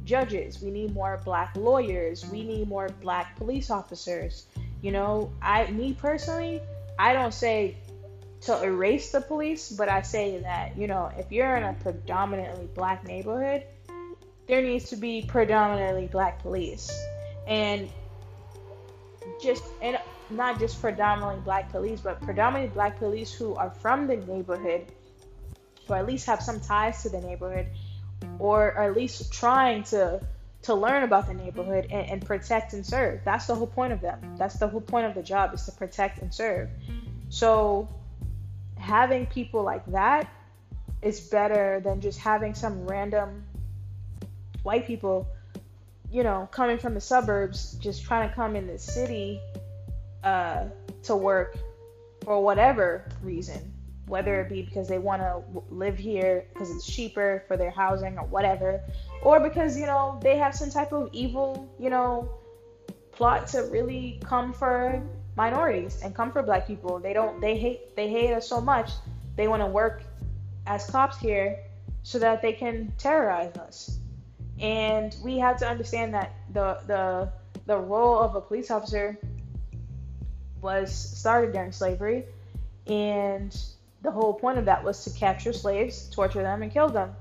judges. 0.05 0.61
We 0.61 0.71
need 0.71 0.93
more 0.93 1.21
black 1.23 1.55
lawyers. 1.55 2.25
We 2.29 2.43
need 2.43 2.67
more 2.67 2.89
black 3.01 3.35
police 3.37 3.69
officers. 3.69 4.47
You 4.81 4.91
know, 4.91 5.31
I 5.41 5.69
me 5.71 5.93
personally, 5.93 6.61
I 6.97 7.13
don't 7.13 7.33
say 7.33 7.77
to 8.41 8.63
erase 8.63 9.11
the 9.11 9.21
police, 9.21 9.71
but 9.71 9.87
I 9.87 10.01
say 10.01 10.39
that, 10.39 10.75
you 10.75 10.87
know, 10.87 11.11
if 11.17 11.31
you're 11.31 11.55
in 11.55 11.63
a 11.63 11.73
predominantly 11.73 12.67
black 12.73 13.05
neighborhood, 13.05 13.63
there 14.47 14.61
needs 14.61 14.89
to 14.89 14.95
be 14.95 15.23
predominantly 15.27 16.07
black 16.07 16.41
police. 16.41 16.91
And 17.47 17.87
just 19.41 19.63
and 19.81 19.97
not 20.31 20.59
just 20.59 20.81
predominantly 20.81 21.41
black 21.43 21.71
police, 21.71 22.01
but 22.01 22.21
predominantly 22.21 22.73
black 22.73 22.97
police 22.97 23.33
who 23.33 23.55
are 23.55 23.69
from 23.69 24.07
the 24.07 24.17
neighborhood, 24.17 24.85
or 25.87 25.97
at 25.97 26.05
least 26.05 26.25
have 26.27 26.41
some 26.41 26.59
ties 26.59 27.03
to 27.03 27.09
the 27.09 27.21
neighborhood, 27.21 27.67
or 28.39 28.77
at 28.77 28.95
least 28.95 29.31
trying 29.31 29.83
to 29.83 30.21
to 30.63 30.75
learn 30.75 31.03
about 31.03 31.27
the 31.27 31.33
neighborhood 31.33 31.87
and, 31.89 32.07
and 32.07 32.25
protect 32.25 32.73
and 32.73 32.85
serve. 32.85 33.21
That's 33.25 33.47
the 33.47 33.55
whole 33.55 33.67
point 33.67 33.93
of 33.93 34.01
them. 34.01 34.19
That's 34.37 34.59
the 34.59 34.67
whole 34.67 34.81
point 34.81 35.07
of 35.07 35.15
the 35.15 35.23
job 35.23 35.53
is 35.53 35.65
to 35.65 35.71
protect 35.71 36.21
and 36.21 36.31
serve. 36.31 36.69
So 37.29 37.89
having 38.77 39.25
people 39.25 39.63
like 39.63 39.85
that 39.87 40.29
is 41.01 41.19
better 41.19 41.79
than 41.83 41.99
just 41.99 42.19
having 42.19 42.53
some 42.53 42.85
random 42.85 43.43
white 44.61 44.85
people, 44.85 45.27
you 46.11 46.23
know, 46.23 46.47
coming 46.51 46.77
from 46.77 46.93
the 46.93 47.01
suburbs, 47.01 47.73
just 47.79 48.03
trying 48.03 48.29
to 48.29 48.35
come 48.35 48.55
in 48.55 48.67
the 48.67 48.77
city 48.77 49.41
uh, 50.23 50.65
to 51.03 51.15
work 51.15 51.57
for 52.23 52.43
whatever 52.43 53.09
reason, 53.21 53.73
whether 54.07 54.41
it 54.41 54.49
be 54.49 54.61
because 54.61 54.87
they 54.87 54.99
want 54.99 55.21
to 55.21 55.41
live 55.69 55.97
here 55.97 56.45
because 56.53 56.69
it's 56.69 56.85
cheaper 56.85 57.43
for 57.47 57.57
their 57.57 57.71
housing 57.71 58.17
or 58.17 58.25
whatever, 58.25 58.81
or 59.23 59.39
because 59.39 59.77
you 59.77 59.85
know 59.85 60.19
they 60.21 60.37
have 60.37 60.53
some 60.55 60.69
type 60.69 60.91
of 60.91 61.09
evil, 61.11 61.73
you 61.79 61.89
know, 61.89 62.29
plot 63.11 63.47
to 63.47 63.63
really 63.71 64.19
come 64.23 64.53
for 64.53 65.01
minorities 65.35 66.01
and 66.03 66.15
come 66.15 66.31
for 66.31 66.43
black 66.43 66.67
people. 66.67 66.99
They 66.99 67.13
don't 67.13 67.41
they 67.41 67.57
hate 67.57 67.95
they 67.95 68.09
hate 68.09 68.33
us 68.33 68.47
so 68.47 68.61
much. 68.61 68.91
They 69.35 69.47
want 69.47 69.61
to 69.61 69.67
work 69.67 70.03
as 70.67 70.89
cops 70.89 71.17
here 71.17 71.57
so 72.03 72.19
that 72.19 72.41
they 72.41 72.53
can 72.53 72.93
terrorize 72.97 73.55
us. 73.57 73.99
And 74.59 75.15
we 75.23 75.39
have 75.39 75.57
to 75.57 75.67
understand 75.67 76.13
that 76.13 76.35
the 76.53 76.79
the 76.87 77.31
the 77.65 77.77
role 77.77 78.19
of 78.19 78.35
a 78.35 78.41
police 78.41 78.69
officer 78.69 79.17
was 80.61 80.93
started 80.93 81.53
during 81.53 81.71
slavery 81.71 82.25
and 82.87 83.57
the 84.01 84.11
whole 84.11 84.33
point 84.33 84.57
of 84.57 84.65
that 84.65 84.83
was 84.83 85.03
to 85.03 85.11
capture 85.11 85.53
slaves, 85.53 86.09
torture 86.09 86.41
them 86.41 86.63
and 86.63 86.71
kill 86.71 86.89
them. 86.89 87.13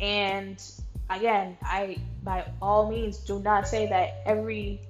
And 0.00 0.62
again, 1.10 1.56
I 1.62 1.98
by 2.22 2.50
all 2.62 2.90
means 2.90 3.18
do 3.18 3.40
not 3.40 3.68
say 3.68 3.88
that 3.88 4.22
every 4.24 4.80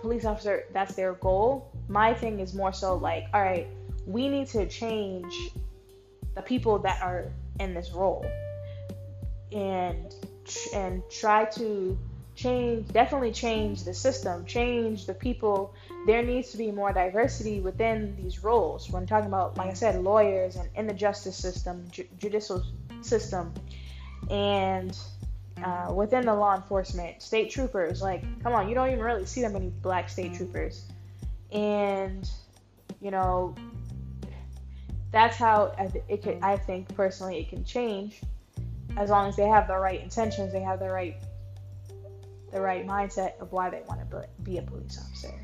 police 0.00 0.24
officer 0.24 0.64
that's 0.72 0.94
their 0.94 1.14
goal. 1.14 1.70
My 1.88 2.14
thing 2.14 2.40
is 2.40 2.54
more 2.54 2.72
so 2.72 2.96
like, 2.96 3.26
all 3.32 3.42
right, 3.42 3.68
we 4.06 4.28
need 4.28 4.48
to 4.48 4.66
change 4.66 5.34
the 6.34 6.42
people 6.42 6.78
that 6.80 7.00
are 7.02 7.30
in 7.60 7.74
this 7.74 7.92
role 7.92 8.26
and 9.52 10.14
and 10.74 11.02
try 11.10 11.44
to 11.44 11.96
change 12.34 12.88
definitely 12.88 13.30
change 13.30 13.84
the 13.84 13.92
system 13.92 14.44
change 14.46 15.06
the 15.06 15.14
people 15.14 15.74
there 16.04 16.22
needs 16.22 16.50
to 16.50 16.56
be 16.56 16.70
more 16.70 16.92
diversity 16.92 17.60
within 17.60 18.16
these 18.16 18.42
roles 18.42 18.88
when 18.90 19.06
talking 19.06 19.28
about 19.28 19.56
like 19.58 19.68
i 19.68 19.74
said 19.74 20.02
lawyers 20.02 20.56
and 20.56 20.68
in 20.74 20.86
the 20.86 20.94
justice 20.94 21.36
system 21.36 21.86
ju- 21.90 22.08
judicial 22.18 22.64
system 23.02 23.52
and 24.30 24.98
uh, 25.62 25.92
within 25.94 26.24
the 26.26 26.34
law 26.34 26.56
enforcement, 26.56 27.22
state 27.22 27.50
troopers. 27.50 28.02
Like, 28.02 28.24
come 28.42 28.52
on, 28.52 28.68
you 28.68 28.74
don't 28.74 28.88
even 28.88 29.00
really 29.00 29.26
see 29.26 29.42
that 29.42 29.52
many 29.52 29.68
black 29.82 30.08
state 30.08 30.34
troopers. 30.34 30.86
And, 31.52 32.28
you 33.00 33.10
know, 33.10 33.54
that's 35.10 35.36
how 35.36 35.74
it 36.08 36.22
could, 36.22 36.38
I 36.42 36.56
think 36.56 36.94
personally, 36.94 37.38
it 37.38 37.48
can 37.48 37.64
change 37.64 38.20
as 38.96 39.10
long 39.10 39.28
as 39.28 39.36
they 39.36 39.46
have 39.46 39.68
the 39.68 39.76
right 39.76 40.02
intentions, 40.02 40.52
they 40.52 40.60
have 40.60 40.78
the 40.78 40.90
right 40.90 41.16
the 42.52 42.60
right 42.60 42.86
mindset 42.86 43.38
of 43.40 43.50
why 43.52 43.70
they 43.70 43.82
want 43.88 44.08
to 44.10 44.28
be 44.42 44.58
a 44.58 44.62
police 44.62 44.98
officer. 44.98 45.34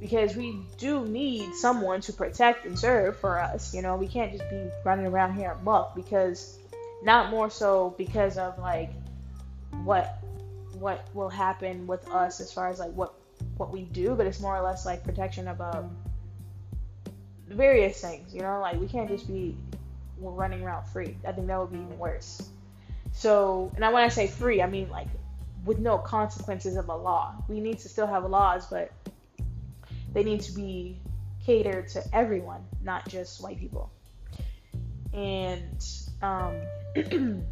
Because 0.00 0.34
we 0.34 0.58
do 0.78 1.06
need 1.06 1.54
someone 1.54 2.00
to 2.02 2.12
protect 2.12 2.66
and 2.66 2.76
serve 2.76 3.16
for 3.18 3.38
us. 3.38 3.72
You 3.72 3.82
know, 3.82 3.96
we 3.96 4.08
can't 4.08 4.32
just 4.32 4.48
be 4.50 4.68
running 4.84 5.06
around 5.06 5.34
here 5.34 5.56
muck 5.62 5.94
because 5.94 6.58
not 7.04 7.30
more 7.30 7.48
so 7.50 7.94
because 7.96 8.36
of 8.36 8.58
like 8.58 8.90
what 9.84 10.18
what 10.78 11.06
will 11.14 11.28
happen 11.28 11.86
with 11.86 12.08
us 12.10 12.40
as 12.40 12.52
far 12.52 12.68
as 12.68 12.80
like 12.80 12.92
what 12.92 13.14
what 13.56 13.70
we 13.70 13.82
do, 13.82 14.14
but 14.16 14.26
it's 14.26 14.40
more 14.40 14.56
or 14.56 14.62
less 14.62 14.84
like 14.84 15.04
protection 15.04 15.46
of 15.46 15.60
um, 15.60 15.96
various 17.48 18.00
things. 18.00 18.34
You 18.34 18.40
know, 18.40 18.60
like 18.60 18.80
we 18.80 18.88
can't 18.88 19.08
just 19.08 19.28
be 19.28 19.56
running 20.18 20.62
around 20.64 20.84
free. 20.86 21.16
I 21.26 21.30
think 21.32 21.46
that 21.46 21.60
would 21.60 21.70
be 21.70 21.78
even 21.78 21.98
worse. 21.98 22.42
So, 23.12 23.70
and 23.76 23.84
when 23.92 24.02
I 24.02 24.08
say 24.08 24.26
free, 24.26 24.62
I 24.62 24.66
mean 24.66 24.90
like 24.90 25.08
with 25.64 25.78
no 25.78 25.98
consequences 25.98 26.76
of 26.76 26.88
a 26.88 26.96
law. 26.96 27.34
We 27.48 27.60
need 27.60 27.78
to 27.80 27.88
still 27.88 28.06
have 28.06 28.24
laws, 28.24 28.66
but 28.66 28.92
they 30.12 30.24
need 30.24 30.40
to 30.42 30.52
be 30.52 30.98
catered 31.44 31.88
to 31.88 32.02
everyone, 32.12 32.64
not 32.82 33.08
just 33.08 33.42
white 33.42 33.58
people. 33.58 33.90
And 35.12 35.84
um, 36.22 36.56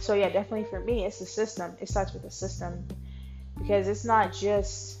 so 0.00 0.14
yeah, 0.14 0.30
definitely 0.30 0.64
for 0.64 0.80
me, 0.80 1.04
it's 1.04 1.18
the 1.18 1.26
system. 1.26 1.76
It 1.80 1.88
starts 1.88 2.12
with 2.12 2.22
the 2.22 2.30
system 2.30 2.86
because 3.58 3.88
it's 3.88 4.04
not 4.04 4.32
just 4.32 4.98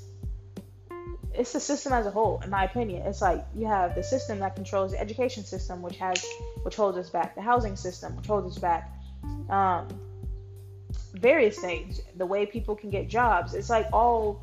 it's 1.38 1.52
the 1.52 1.60
system 1.60 1.92
as 1.92 2.06
a 2.06 2.10
whole, 2.10 2.40
in 2.42 2.50
my 2.50 2.64
opinion. 2.64 3.06
It's 3.06 3.20
like 3.20 3.44
you 3.54 3.66
have 3.66 3.94
the 3.94 4.02
system 4.02 4.38
that 4.40 4.56
controls 4.56 4.92
the 4.92 5.00
education 5.00 5.44
system, 5.44 5.82
which 5.82 5.96
has 5.98 6.24
which 6.62 6.76
holds 6.76 6.96
us 6.98 7.10
back, 7.10 7.34
the 7.34 7.42
housing 7.42 7.76
system, 7.76 8.16
which 8.16 8.26
holds 8.26 8.56
us 8.56 8.58
back, 8.58 8.90
um, 9.50 9.88
various 11.18 11.58
things, 11.58 12.00
the 12.16 12.26
way 12.26 12.46
people 12.46 12.76
can 12.76 12.90
get 12.90 13.08
jobs. 13.08 13.54
It's 13.54 13.70
like 13.70 13.86
all 13.92 14.42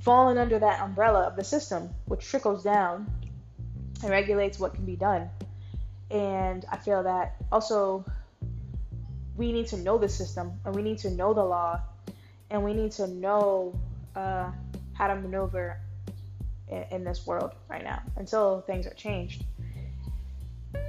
falling 0.00 0.38
under 0.38 0.58
that 0.58 0.80
umbrella 0.80 1.20
of 1.20 1.36
the 1.36 1.44
system, 1.44 1.90
which 2.06 2.24
trickles 2.24 2.62
down 2.62 3.10
and 4.02 4.10
regulates 4.10 4.58
what 4.58 4.74
can 4.74 4.84
be 4.84 4.96
done. 4.96 5.28
And 6.10 6.64
I 6.70 6.76
feel 6.76 7.02
that 7.02 7.36
also 7.52 8.04
we 9.36 9.52
need 9.52 9.68
to 9.68 9.76
know 9.76 9.98
the 9.98 10.08
system 10.08 10.52
and 10.64 10.74
we 10.74 10.82
need 10.82 10.98
to 10.98 11.10
know 11.10 11.32
the 11.34 11.44
law 11.44 11.80
and 12.50 12.64
we 12.64 12.74
need 12.74 12.92
to 12.92 13.06
know 13.06 13.78
uh, 14.16 14.50
how 14.94 15.06
to 15.06 15.14
maneuver 15.14 15.78
in, 16.68 16.84
in, 16.90 17.04
this 17.04 17.26
world 17.26 17.52
right 17.68 17.84
now 17.84 18.02
until 18.16 18.60
things 18.62 18.86
are 18.86 18.94
changed. 18.94 19.44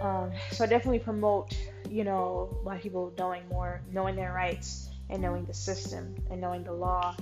Um, 0.02 0.32
so 0.52 0.64
I 0.64 0.68
definitely 0.68 1.00
promote, 1.00 1.56
you 1.90 2.04
know, 2.04 2.58
black 2.64 2.82
people 2.82 3.14
knowing 3.18 3.48
more, 3.48 3.82
knowing 3.92 4.16
their 4.16 4.34
rights, 4.34 4.91
and 5.12 5.22
knowing 5.22 5.46
the 5.46 5.54
system, 5.54 6.16
and 6.32 6.42
knowing 6.42 6.64
the 6.64 6.74
law, 6.74 7.16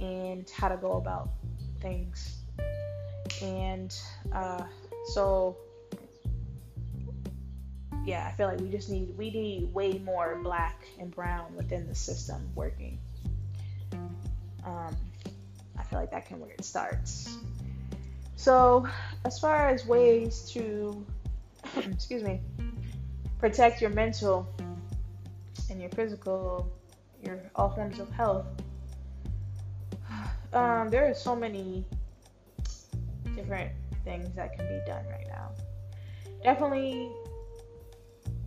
and 0.00 0.48
how 0.56 0.68
to 0.68 0.76
go 0.76 0.92
about 0.92 1.28
things. 1.80 2.38
And 3.42 3.94
uh, 4.32 4.64
so 5.12 5.56
yeah, 8.08 8.26
I 8.26 8.34
feel 8.36 8.46
like 8.46 8.60
we 8.60 8.70
just 8.70 8.88
need 8.88 9.14
we 9.18 9.30
need 9.30 9.74
way 9.74 9.98
more 9.98 10.40
black 10.42 10.86
and 10.98 11.14
brown 11.14 11.54
within 11.54 11.86
the 11.86 11.94
system 11.94 12.48
working. 12.54 12.98
Um, 14.64 14.96
I 15.78 15.82
feel 15.82 15.98
like 15.98 16.10
that 16.12 16.26
can 16.26 16.40
where 16.40 16.50
it 16.50 16.64
starts. 16.64 17.36
So, 18.36 18.88
as 19.24 19.38
far 19.38 19.68
as 19.68 19.84
ways 19.86 20.48
to, 20.52 21.04
excuse 21.76 22.22
me, 22.22 22.40
protect 23.38 23.82
your 23.82 23.90
mental 23.90 24.48
and 25.68 25.80
your 25.80 25.90
physical, 25.90 26.70
your 27.22 27.40
all 27.54 27.70
forms 27.70 27.98
of 27.98 28.10
health, 28.10 28.46
um, 30.52 30.88
there 30.88 31.08
are 31.08 31.14
so 31.14 31.34
many 31.34 31.84
different 33.34 33.72
things 34.04 34.34
that 34.34 34.56
can 34.56 34.66
be 34.66 34.80
done 34.86 35.04
right 35.08 35.26
now. 35.28 35.50
Definitely 36.42 37.10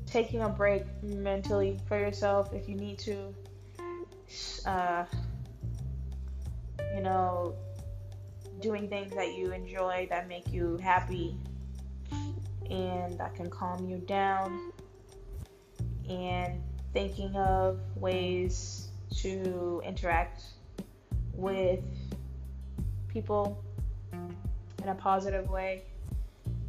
taking 0.05 0.41
a 0.41 0.49
break 0.49 0.83
mentally 1.03 1.79
for 1.87 1.97
yourself 1.97 2.53
if 2.53 2.67
you 2.67 2.75
need 2.75 2.99
to. 2.99 3.33
Uh, 4.65 5.05
you 6.95 7.01
know, 7.01 7.55
doing 8.61 8.87
things 8.87 9.13
that 9.15 9.35
you 9.35 9.51
enjoy 9.51 10.07
that 10.09 10.27
make 10.27 10.51
you 10.51 10.77
happy 10.77 11.35
and 12.69 13.17
that 13.17 13.35
can 13.35 13.49
calm 13.49 13.89
you 13.89 13.97
down. 13.97 14.71
And 16.09 16.61
thinking 16.93 17.35
of 17.35 17.79
ways 17.95 18.89
to 19.17 19.81
interact 19.85 20.43
with 21.33 21.83
people 23.07 23.63
in 24.81 24.89
a 24.89 24.95
positive 24.95 25.49
way. 25.49 25.83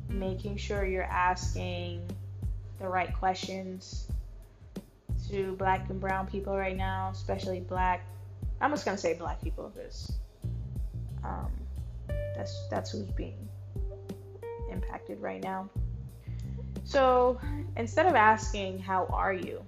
Making 0.09 0.57
sure 0.57 0.85
you're 0.85 1.05
asking 1.05 2.07
the 2.79 2.89
right 2.89 3.15
questions 3.17 4.09
to 5.31 5.53
black 5.57 5.89
and 5.89 6.01
brown 6.01 6.27
people 6.27 6.57
right 6.57 6.77
now, 6.77 7.11
especially 7.13 7.61
black. 7.61 8.05
I'm 8.61 8.71
just 8.71 8.85
gonna 8.85 8.99
say 8.99 9.15
black 9.15 9.41
people 9.43 9.73
because 9.75 10.13
um, 11.25 11.51
That's 12.37 12.69
that's 12.69 12.91
who's 12.91 13.11
being 13.11 13.49
impacted 14.71 15.21
right 15.21 15.43
now. 15.43 15.69
So 16.85 17.41
instead 17.77 18.07
of 18.07 18.15
asking 18.15 18.81
how 18.81 19.07
are 19.07 19.33
you, 19.33 19.65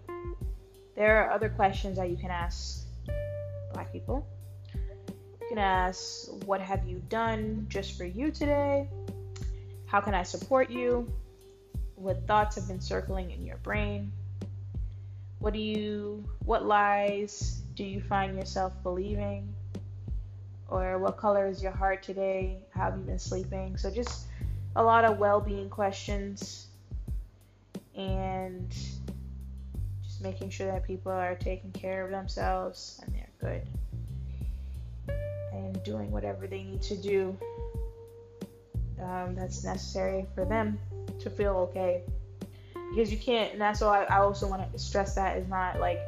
there 0.94 1.22
are 1.22 1.30
other 1.30 1.48
questions 1.48 1.96
that 1.96 2.10
you 2.10 2.16
can 2.16 2.30
ask 2.30 2.86
black 3.72 3.92
people. 3.92 4.26
You 4.74 5.48
can 5.48 5.58
ask 5.58 6.28
what 6.46 6.60
have 6.60 6.86
you 6.86 7.02
done 7.08 7.66
just 7.68 7.98
for 7.98 8.04
you 8.04 8.30
today? 8.30 8.88
How 9.86 10.00
can 10.00 10.14
I 10.14 10.22
support 10.22 10.70
you? 10.70 11.12
What 11.96 12.26
thoughts 12.26 12.56
have 12.56 12.68
been 12.68 12.80
circling 12.80 13.30
in 13.30 13.44
your 13.44 13.56
brain? 13.58 14.12
What 15.38 15.52
do 15.52 15.60
you 15.60 16.24
what 16.44 16.64
lies 16.64 17.62
do 17.74 17.84
you 17.84 18.00
find 18.00 18.36
yourself 18.36 18.72
believing? 18.82 19.52
Or 20.68 20.98
what 20.98 21.16
color 21.18 21.46
is 21.46 21.62
your 21.62 21.72
heart 21.72 22.02
today? 22.02 22.58
How 22.70 22.90
have 22.90 22.96
you 22.98 23.04
been 23.04 23.18
sleeping? 23.18 23.76
So 23.76 23.90
just 23.90 24.26
a 24.76 24.82
lot 24.82 25.04
of 25.04 25.18
well-being 25.18 25.68
questions 25.68 26.68
and 27.96 28.74
making 30.24 30.50
sure 30.50 30.66
that 30.66 30.84
people 30.84 31.12
are 31.12 31.36
taking 31.36 31.70
care 31.70 32.04
of 32.04 32.10
themselves 32.10 33.00
and 33.04 33.14
they're 33.14 33.28
good. 33.40 35.16
And 35.52 35.80
doing 35.84 36.10
whatever 36.10 36.48
they 36.48 36.64
need 36.64 36.82
to 36.82 36.96
do 36.96 37.38
um, 39.00 39.34
that's 39.34 39.62
necessary 39.62 40.26
for 40.34 40.44
them 40.44 40.78
to 41.20 41.30
feel 41.30 41.56
okay. 41.68 42.02
Because 42.90 43.10
you 43.12 43.18
can't 43.18 43.52
and 43.52 43.60
that's 43.60 43.80
why 43.80 44.04
I 44.04 44.18
also 44.18 44.48
want 44.48 44.72
to 44.72 44.78
stress 44.78 45.14
that 45.14 45.36
is 45.36 45.48
not 45.48 45.78
like 45.78 46.00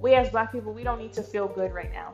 we 0.00 0.14
as 0.14 0.28
black 0.30 0.52
people 0.52 0.72
we 0.72 0.84
don't 0.84 0.98
need 0.98 1.12
to 1.14 1.22
feel 1.22 1.48
good 1.48 1.72
right 1.72 1.92
now. 1.92 2.12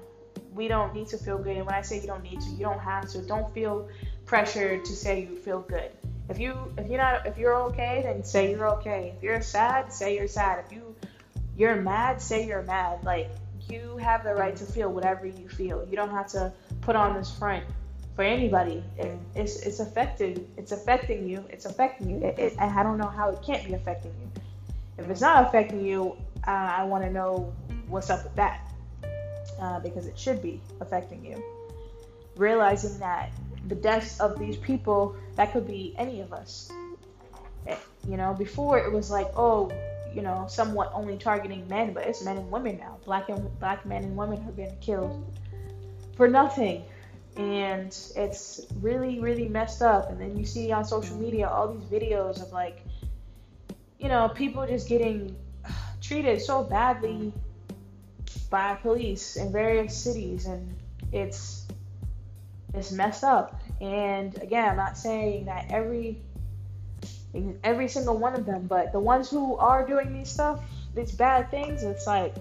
We 0.55 0.69
don't 0.69 0.95
need 0.95 1.09
to 1.09 1.19
feel 1.19 1.39
good 1.39 1.57
and 1.57 1.67
when 1.67 1.75
I 1.75 1.83
say 1.83 2.01
you 2.01 2.07
don't 2.07 2.23
need 2.23 2.41
to 2.41 2.51
you 2.51 2.61
don't 2.61 2.81
have 2.81 3.09
to. 3.11 3.23
Don't 3.23 3.53
feel 3.53 3.89
pressured 4.27 4.85
to 4.85 4.93
say 4.93 5.23
you 5.23 5.37
feel 5.37 5.61
good. 5.61 5.91
If 6.29 6.39
you 6.39 6.57
if 6.79 6.89
you're 6.89 6.99
not 6.99 7.27
if 7.27 7.37
you're 7.37 7.57
okay 7.69 8.03
then 8.05 8.25
say 8.25 8.51
you're 8.51 8.69
okay. 8.79 9.15
If 9.17 9.23
you're 9.23 9.43
sad 9.43 9.93
say 9.93 10.17
you're 10.17 10.29
sad. 10.29 10.65
If 10.65 10.73
you 10.73 10.95
you're 11.57 11.77
mad 11.77 12.21
say 12.21 12.47
you're 12.47 12.63
mad 12.63 13.03
like 13.05 13.31
you 13.69 13.97
have 13.97 14.25
the 14.25 14.35
right 14.35 14.57
to 14.57 14.65
feel 14.65 14.91
whatever 14.91 15.27
you 15.27 15.49
feel 15.49 15.87
you 15.89 15.97
don't 15.97 16.11
have 16.11 16.27
to 16.27 16.53
put 16.81 16.97
on 16.97 17.15
this 17.15 17.31
front 17.31 17.65
for 18.15 18.23
anybody. 18.23 18.85
It, 18.99 19.19
it's 19.35 19.61
it's 19.61 19.81
affected. 19.81 20.47
It's 20.57 20.73
affecting 20.73 21.29
you. 21.29 21.45
It's 21.49 21.65
affecting 21.65 22.11
you. 22.11 22.17
It, 22.19 22.39
it, 22.39 22.55
I 22.59 22.83
don't 22.83 22.99
know 22.99 23.09
how 23.09 23.31
it 23.31 23.43
can't 23.43 23.65
be 23.65 23.75
affecting 23.75 24.13
you. 24.21 24.43
If 24.99 25.09
it's 25.09 25.21
not 25.21 25.47
affecting 25.47 25.85
you, 25.85 26.17
uh, 26.47 26.51
I 26.51 26.85
want 26.85 27.05
to 27.05 27.11
know 27.11 27.53
what's 27.89 28.11
up 28.11 28.25
with 28.25 28.35
that 28.37 28.61
uh, 29.61 29.81
because 29.81 30.07
it 30.07 30.19
should 30.19 30.43
be 30.43 30.61
affecting 30.81 31.25
you. 31.25 31.43
Realizing 32.37 32.99
that 32.99 33.31
the 33.69 33.75
deaths 33.75 34.21
of 34.21 34.39
these 34.39 34.57
people 34.57 35.17
that 35.37 35.53
could 35.53 35.67
be 35.67 35.95
any 35.97 36.21
of 36.21 36.33
us. 36.33 36.71
Eh, 37.67 37.77
you 38.09 38.17
know, 38.17 38.35
before 38.35 38.79
it 38.79 38.93
was 38.93 39.11
like, 39.11 39.29
oh, 39.37 39.71
you 40.15 40.23
know, 40.23 40.47
somewhat 40.49 40.91
only 40.95 41.17
targeting 41.17 41.67
men, 41.69 41.93
but 41.93 42.07
it's 42.07 42.25
men 42.25 42.37
and 42.37 42.51
women 42.51 42.79
now. 42.79 42.99
Black 43.05 43.29
and 43.29 43.59
black 43.59 43.85
men 43.87 44.05
and 44.05 44.17
women 44.17 44.45
are 44.47 44.53
being 44.53 44.77
killed 44.81 45.25
for 46.17 46.29
nothing. 46.29 46.85
And 47.37 47.97
it's 48.17 48.67
really 48.81 49.21
really 49.21 49.49
messed 49.49 49.83
up. 49.83 50.11
And 50.11 50.21
then 50.21 50.37
you 50.37 50.45
see 50.45 50.71
on 50.73 50.85
social 50.85 51.17
media 51.17 51.49
all 51.49 51.73
these 51.73 51.85
videos 51.85 52.43
of 52.43 52.53
like 52.53 52.83
you 53.99 54.09
know 54.09 54.29
people 54.29 54.67
just 54.67 54.89
getting 54.89 55.37
treated 56.01 56.41
so 56.41 56.63
badly 56.63 57.33
by 58.51 58.75
police 58.75 59.37
in 59.37 59.51
various 59.51 59.97
cities. 59.97 60.47
And 60.47 60.75
it's 61.11 61.67
it's 62.75 62.93
messed 62.93 63.25
up. 63.25 63.61
And 63.81 64.37
again 64.43 64.69
i'm 64.69 64.77
not 64.77 64.97
saying 64.97 65.47
that 65.47 65.67
every 65.71 66.21
every 67.65 67.89
single 67.89 68.19
one 68.19 68.35
of 68.35 68.45
them 68.45 68.67
but 68.67 68.93
the 68.93 69.01
ones 69.01 69.31
who 69.31 69.57
are 69.57 69.87
doing 69.87 70.13
these 70.13 70.31
stuff 70.31 70.63
these 70.95 71.13
bad 71.13 71.51
things 71.51 71.83
it's 71.83 72.07
like 72.07 72.35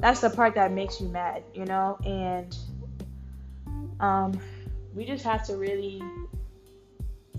that's 0.00 0.20
the 0.20 0.28
part 0.28 0.54
that 0.54 0.70
makes 0.72 1.00
you 1.00 1.08
mad 1.08 1.42
you 1.54 1.64
know 1.64 1.98
and 2.04 2.56
um, 4.00 4.38
we 4.94 5.04
just 5.04 5.24
have 5.24 5.46
to 5.46 5.56
really 5.56 6.02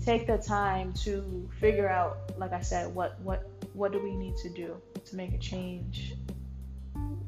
take 0.04 0.26
the 0.26 0.38
time 0.38 0.92
to 0.92 1.48
figure 1.60 1.88
out, 1.88 2.18
like 2.38 2.52
I 2.52 2.62
said, 2.62 2.94
what 2.94 3.20
what 3.20 3.48
what 3.74 3.92
do 3.92 4.02
we 4.02 4.16
need 4.16 4.36
to 4.38 4.48
do 4.48 4.76
to 5.04 5.16
make 5.16 5.32
a 5.34 5.38
change? 5.38 6.14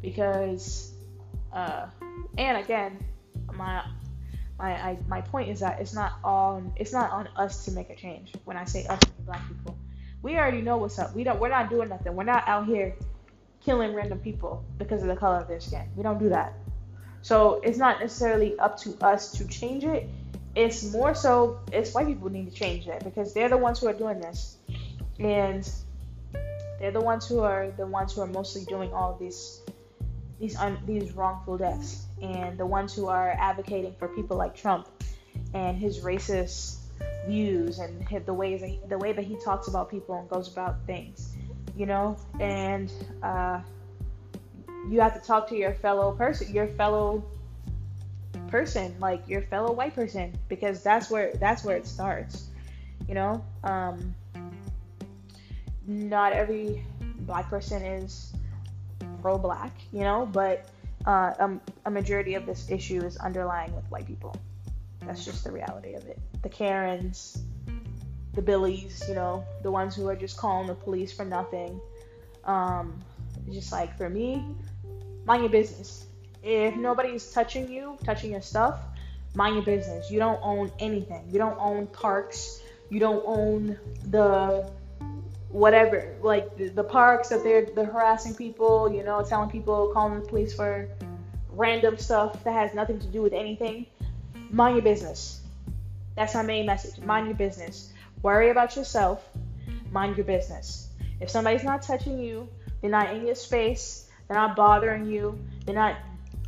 Because, 0.01 0.93
uh, 1.53 1.87
and 2.38 2.57
again, 2.57 3.05
my 3.53 3.85
my 4.61 4.73
I, 4.73 4.99
my 5.09 5.20
point 5.23 5.49
is 5.49 5.61
that 5.61 5.81
it's 5.81 5.94
not 5.94 6.12
on 6.23 6.73
it's 6.77 6.92
not 6.92 7.11
on 7.11 7.29
us 7.37 7.64
to 7.64 7.73
make 7.73 7.90
a 7.90 7.96
change. 7.96 8.33
When 8.44 8.57
I 8.57 8.64
say 8.64 8.87
us, 8.87 9.01
black 9.25 9.46
people, 9.49 9.77
we 10.23 10.37
already 10.37 10.61
know 10.61 10.77
what's 10.77 10.99
up. 10.99 11.14
We 11.14 11.25
don't 11.25 11.40
we're 11.40 11.49
not 11.49 11.70
doing 11.70 11.88
nothing. 11.88 12.14
We're 12.14 12.25
not 12.25 12.46
out 12.46 12.66
here 12.66 12.94
killing 13.64 13.94
random 13.94 14.18
people 14.18 14.64
because 14.79 15.03
of 15.03 15.09
the 15.09 15.16
color 15.16 15.38
of 15.38 15.49
their 15.49 15.61
skin. 15.61 15.88
We 15.96 16.03
don't 16.03 16.18
do 16.18 16.29
that. 16.29 16.53
So 17.23 17.61
it's 17.62 17.79
not 17.79 18.01
necessarily 18.01 18.59
up 18.59 18.79
to 18.81 18.96
us 19.01 19.33
to 19.33 19.46
change 19.49 19.85
it. 19.85 20.09
It's 20.55 20.92
more 20.92 21.14
so 21.14 21.61
it's 21.73 21.94
white 21.94 22.07
people 22.07 22.29
need 22.29 22.51
to 22.51 22.55
change 22.55 22.87
it 22.87 23.03
because 23.03 23.33
they're 23.33 23.49
the 23.49 23.57
ones 23.57 23.79
who 23.79 23.88
are 23.88 23.94
doing 23.94 24.20
this, 24.20 24.59
and 25.18 25.68
they're 26.79 26.90
the 26.90 27.01
ones 27.01 27.27
who 27.27 27.40
are 27.40 27.70
the 27.77 27.87
ones 27.87 28.14
who 28.14 28.20
are 28.20 28.27
mostly 28.27 28.64
doing 28.64 28.92
all 28.92 29.16
these 29.18 29.60
these 30.40 30.57
un, 30.57 30.79
these 30.87 31.12
wrongful 31.12 31.59
deaths, 31.59 32.07
and 32.20 32.59
the 32.59 32.66
ones 32.66 32.94
who 32.94 33.07
are 33.07 33.37
advocating 33.38 33.94
for 33.98 34.09
people 34.09 34.37
like 34.37 34.57
Trump 34.57 34.88
and 35.55 35.76
his 35.76 36.00
racist 36.00 36.79
views 37.26 37.79
and 37.79 38.07
the 38.26 38.35
ways 38.35 38.62
that, 38.62 38.88
the 38.88 38.98
way 38.98 39.12
that 39.12 39.24
he 39.24 39.37
talks 39.44 39.68
about 39.68 39.90
people 39.90 40.18
and 40.18 40.29
goes 40.29 40.50
about 40.50 40.76
things, 40.87 41.35
you 41.76 41.87
know, 41.87 42.16
and. 42.40 42.90
Uh, 43.22 43.61
you 44.88 45.00
have 45.00 45.20
to 45.20 45.26
talk 45.26 45.48
to 45.48 45.57
your 45.57 45.74
fellow 45.74 46.12
person, 46.12 46.53
your 46.53 46.66
fellow 46.66 47.24
person, 48.48 48.94
like 48.98 49.29
your 49.29 49.42
fellow 49.42 49.72
white 49.72 49.94
person, 49.94 50.35
because 50.48 50.83
that's 50.83 51.11
where 51.11 51.33
that's 51.35 51.64
where 51.64 51.76
it 51.76 51.87
starts. 51.87 52.48
You 53.09 53.14
know, 53.14 53.44
um, 53.64 54.14
not 55.87 56.33
every 56.33 56.85
black 57.20 57.48
person 57.48 57.83
is 57.83 58.33
pro-black, 59.20 59.72
you 59.92 60.00
know, 60.00 60.28
but 60.33 60.66
uh, 61.06 61.33
um, 61.38 61.61
a 61.87 61.90
majority 61.90 62.35
of 62.35 62.46
this 62.46 62.70
issue 62.70 63.02
is 63.04 63.16
underlying 63.18 63.74
with 63.74 63.85
white 63.90 64.06
people. 64.06 64.35
That's 65.06 65.24
just 65.24 65.44
the 65.44 65.52
reality 65.52 65.94
of 65.94 66.06
it. 66.06 66.18
The 66.42 66.48
Karens, 66.48 67.42
the 68.35 68.42
Billies, 68.42 69.02
you 69.09 69.14
know, 69.14 69.44
the 69.62 69.70
ones 69.70 69.96
who 69.96 70.09
are 70.09 70.16
just 70.16 70.37
calling 70.37 70.66
the 70.66 70.74
police 70.74 71.12
for 71.12 71.24
nothing. 71.24 71.80
Um, 72.44 72.98
just 73.50 73.72
like 73.72 73.96
for 73.96 74.09
me, 74.09 74.44
mind 75.24 75.42
your 75.42 75.50
business. 75.50 76.06
If 76.42 76.76
nobody's 76.76 77.30
touching 77.33 77.70
you, 77.70 77.98
touching 78.04 78.33
your 78.33 78.40
stuff, 78.42 78.80
mind 79.35 79.56
your 79.56 79.64
business. 79.64 80.11
You 80.11 80.18
don't 80.18 80.40
own 80.42 80.70
anything. 80.78 81.24
You 81.30 81.38
don't 81.38 81.59
own 81.59 81.87
parks. 81.87 82.61
You 82.88 82.98
don't 82.98 83.22
own 83.26 83.78
the 84.11 84.70
whatever, 85.51 86.15
like 86.23 86.57
the, 86.57 86.69
the 86.69 86.85
parks 86.85 87.29
that 87.29 87.43
they're 87.43 87.67
they're 87.67 87.85
harassing 87.85 88.35
people. 88.35 88.93
You 88.93 89.03
know, 89.03 89.23
telling 89.23 89.51
people, 89.51 89.91
calling 89.93 90.21
the 90.21 90.27
police 90.27 90.55
for 90.55 90.89
random 91.51 91.99
stuff 91.99 92.43
that 92.45 92.53
has 92.53 92.75
nothing 92.75 92.99
to 93.01 93.07
do 93.07 93.23
with 93.23 93.33
anything. 93.33 93.87
Mind 94.51 94.77
your 94.77 94.83
business. 94.83 95.41
That's 96.17 96.35
my 96.35 96.43
main 96.43 96.67
message. 96.67 97.03
Mind 97.05 97.27
your 97.27 97.37
business. 97.37 97.93
Worry 98.23 98.51
about 98.51 98.77
yourself. 98.77 99.29
Mind 99.91 100.17
your 100.17 100.27
business. 100.27 100.89
If 101.21 101.31
somebody's 101.31 101.65
not 101.65 101.83
touching 101.83 102.19
you, 102.19 102.49
they're 102.81 102.91
not 102.91 103.15
in 103.15 103.27
your 103.27 103.35
space, 103.35 104.09
they're 104.27 104.37
not 104.37 104.57
bothering 104.57 105.07
you. 105.07 105.39
They're 105.67 105.75
not 105.75 105.97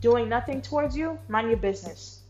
doing 0.01 0.29
nothing 0.29 0.63
towards 0.63 0.97
you. 0.97 1.19
Mind 1.29 1.49
your 1.49 1.59
business. 1.59 2.21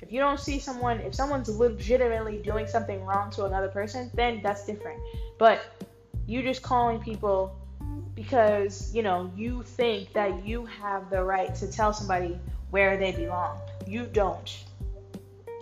If 0.00 0.10
you 0.12 0.20
don't 0.20 0.40
see 0.40 0.58
someone, 0.58 0.98
if 1.00 1.14
someone's 1.14 1.48
legitimately 1.48 2.38
doing 2.38 2.66
something 2.66 3.04
wrong 3.04 3.30
to 3.32 3.44
another 3.44 3.68
person, 3.68 4.10
then 4.14 4.40
that's 4.42 4.64
different. 4.64 5.00
But 5.38 5.60
you 6.26 6.42
just 6.42 6.62
calling 6.62 7.00
people 7.00 7.54
because, 8.14 8.94
you 8.94 9.02
know, 9.02 9.30
you 9.36 9.62
think 9.62 10.12
that 10.12 10.44
you 10.44 10.66
have 10.66 11.10
the 11.10 11.22
right 11.22 11.54
to 11.56 11.70
tell 11.70 11.92
somebody 11.92 12.38
where 12.70 12.96
they 12.96 13.12
belong. 13.12 13.58
You 13.86 14.06
don't. 14.06 14.64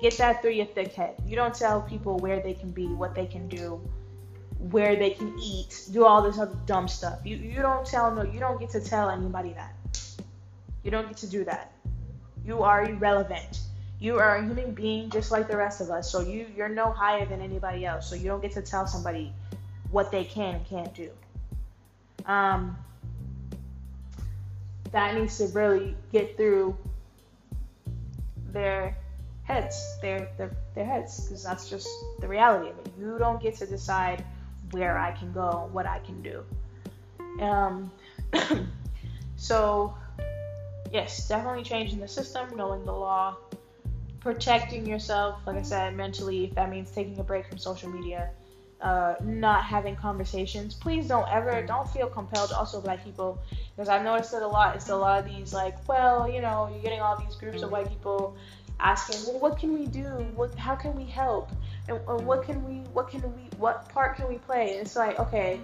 Get 0.01 0.17
that 0.19 0.43
through 0.43 0.53
your 0.53 0.67
thick 0.67 0.93
head. 0.93 1.15
You 1.27 1.37
don't 1.37 1.55
tell 1.55 1.83
people 1.83 2.19
where 2.19 2.41
they 2.41 2.55
can 2.55 2.71
be, 2.71 2.87
what 2.87 3.15
they 3.15 3.27
can 3.27 3.49
do, 3.49 3.81
where 4.59 4.97
they 4.97 5.11
can 5.11 5.37
eat, 5.39 5.89
do 5.93 6.05
all 6.05 6.23
this 6.23 6.39
other 6.39 6.57
dumb 6.67 6.89
stuff. 6.89 7.21
You 7.25 7.37
you 7.37 7.63
don't 7.63 7.87
tell 7.87 8.15
no, 8.15 8.23
you 8.23 8.41
don't 8.41 8.61
get 8.61 8.71
to 8.71 8.81
tell 8.81 9.09
anybody 9.09 9.55
that. 9.55 9.75
You 10.85 10.91
don't 10.91 11.09
get 11.09 11.17
to 11.19 11.27
do 11.29 11.45
that. 11.45 11.73
You 12.45 12.63
are 12.63 12.85
irrelevant. 12.85 13.61
You 14.01 14.19
are 14.19 14.37
a 14.37 14.43
human 14.45 14.73
being 14.73 15.11
just 15.11 15.33
like 15.33 15.49
the 15.49 15.57
rest 15.57 15.81
of 15.81 15.91
us. 15.91 16.11
So 16.11 16.21
you 16.21 16.47
you're 16.57 16.69
no 16.69 16.93
higher 16.93 17.27
than 17.27 17.41
anybody 17.41 17.85
else. 17.85 18.09
So 18.09 18.15
you 18.15 18.27
don't 18.27 18.41
get 18.41 18.53
to 18.53 18.63
tell 18.63 18.87
somebody 18.87 19.33
what 19.91 20.11
they 20.11 20.25
can 20.25 20.57
and 20.57 20.67
can't 20.67 20.95
do. 20.95 21.11
Um, 22.27 22.77
that 24.93 25.15
needs 25.15 25.39
to 25.39 25.47
really 25.49 25.97
get 26.13 26.37
through 26.37 26.77
their 28.53 28.97
heads. 29.45 29.99
They're 30.01 30.29
they're, 30.37 30.57
they're 30.75 30.85
heads 30.85 31.25
because 31.25 31.43
that's 31.43 31.69
just 31.69 31.89
the 32.21 32.29
reality 32.29 32.71
of 32.71 32.79
it. 32.79 32.93
You 32.99 33.17
don't 33.19 33.41
get 33.43 33.57
to 33.57 33.67
decide 33.67 34.25
where 34.71 34.99
I 34.99 35.13
can 35.13 35.33
go, 35.33 35.69
what 35.73 35.87
I 35.87 36.01
can 36.01 36.23
do. 36.23 36.45
Um, 37.43 37.91
so 39.37 39.95
yes, 40.93 41.29
definitely 41.29 41.65
changing 41.65 42.01
the 42.01 42.09
system, 42.09 42.57
knowing 42.57 42.85
the 42.85 42.93
law, 42.93 43.37
protecting 44.21 44.87
yourself. 44.87 45.41
Like 45.47 45.57
I 45.57 45.63
said, 45.63 45.97
mentally, 45.97 46.45
if 46.45 46.55
that 46.55 46.71
means 46.71 46.91
taking 46.91 47.19
a 47.19 47.25
break 47.25 47.47
from 47.47 47.59
social 47.59 47.91
media. 47.91 48.31
Uh, 48.81 49.17
not 49.25 49.65
having 49.65 49.97
conversations. 49.97 50.73
Please 50.73 51.09
don't 51.09 51.29
ever, 51.29 51.67
don't 51.67 51.91
feel 51.91 52.07
compelled. 52.07 52.53
Also, 52.53 52.81
black 52.81 53.03
people, 53.03 53.37
because 53.75 53.89
I've 53.89 54.05
noticed 54.05 54.33
it 54.35 54.43
a 54.43 54.47
lot. 54.47 54.77
It's 54.77 54.89
a 54.89 54.97
lot 54.97 55.19
of 55.19 55.25
these 55.29 55.53
like, 55.53 55.77
well, 55.89 56.31
you 56.31 56.41
know, 56.41 56.69
you're 56.71 56.81
getting 56.81 57.01
all 57.01 57.19
these 57.19 57.35
groups 57.35 57.63
of 57.63 57.73
white 57.73 57.89
people 57.89 58.37
asking, 58.79 59.27
well, 59.27 59.41
what 59.41 59.59
can 59.59 59.75
we 59.75 59.87
do? 59.87 60.05
What, 60.37 60.55
how 60.55 60.77
can 60.77 60.95
we 60.95 61.05
help? 61.05 61.51
And, 61.89 61.99
what 62.25 62.45
can 62.45 62.65
we, 62.69 62.89
what 62.93 63.09
can 63.09 63.23
we, 63.23 63.49
what 63.57 63.89
part 63.89 64.15
can 64.15 64.29
we 64.29 64.39
play? 64.39 64.77
And 64.77 64.87
it's 64.87 64.95
like, 64.95 65.19
okay, 65.19 65.59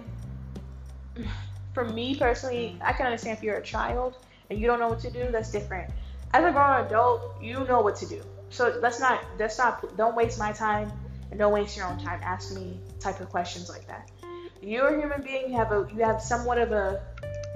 for 1.73 1.85
me 1.85 2.15
personally, 2.15 2.77
I 2.81 2.91
can 2.91 3.05
understand 3.05 3.37
if 3.37 3.43
you're 3.43 3.55
a 3.55 3.63
child 3.63 4.17
and 4.49 4.59
you 4.59 4.67
don't 4.67 4.79
know 4.79 4.89
what 4.89 4.99
to 4.99 5.09
do. 5.09 5.31
That's 5.31 5.51
different. 5.51 5.89
As 6.33 6.43
a 6.43 6.51
grown 6.51 6.85
adult, 6.85 7.41
you 7.41 7.63
know 7.63 7.79
what 7.79 7.95
to 7.95 8.05
do. 8.07 8.21
So 8.49 8.77
let's 8.81 8.99
not, 8.99 9.23
let's 9.39 9.57
not, 9.57 9.95
don't 9.95 10.17
waste 10.17 10.37
my 10.37 10.51
time 10.51 10.91
and 11.35 11.39
don't 11.39 11.51
waste 11.51 11.75
your 11.75 11.85
own 11.85 11.99
time. 11.99 12.21
Ask 12.23 12.55
me 12.55 12.79
type 12.99 13.19
of 13.19 13.29
questions 13.29 13.69
like 13.69 13.85
that. 13.87 14.09
You're 14.61 14.87
a 14.87 14.99
human 14.99 15.21
being. 15.21 15.51
You 15.51 15.57
have 15.57 15.71
a, 15.71 15.87
you 15.93 16.01
have 16.03 16.21
somewhat 16.21 16.57
of 16.57 16.71
a 16.71 17.01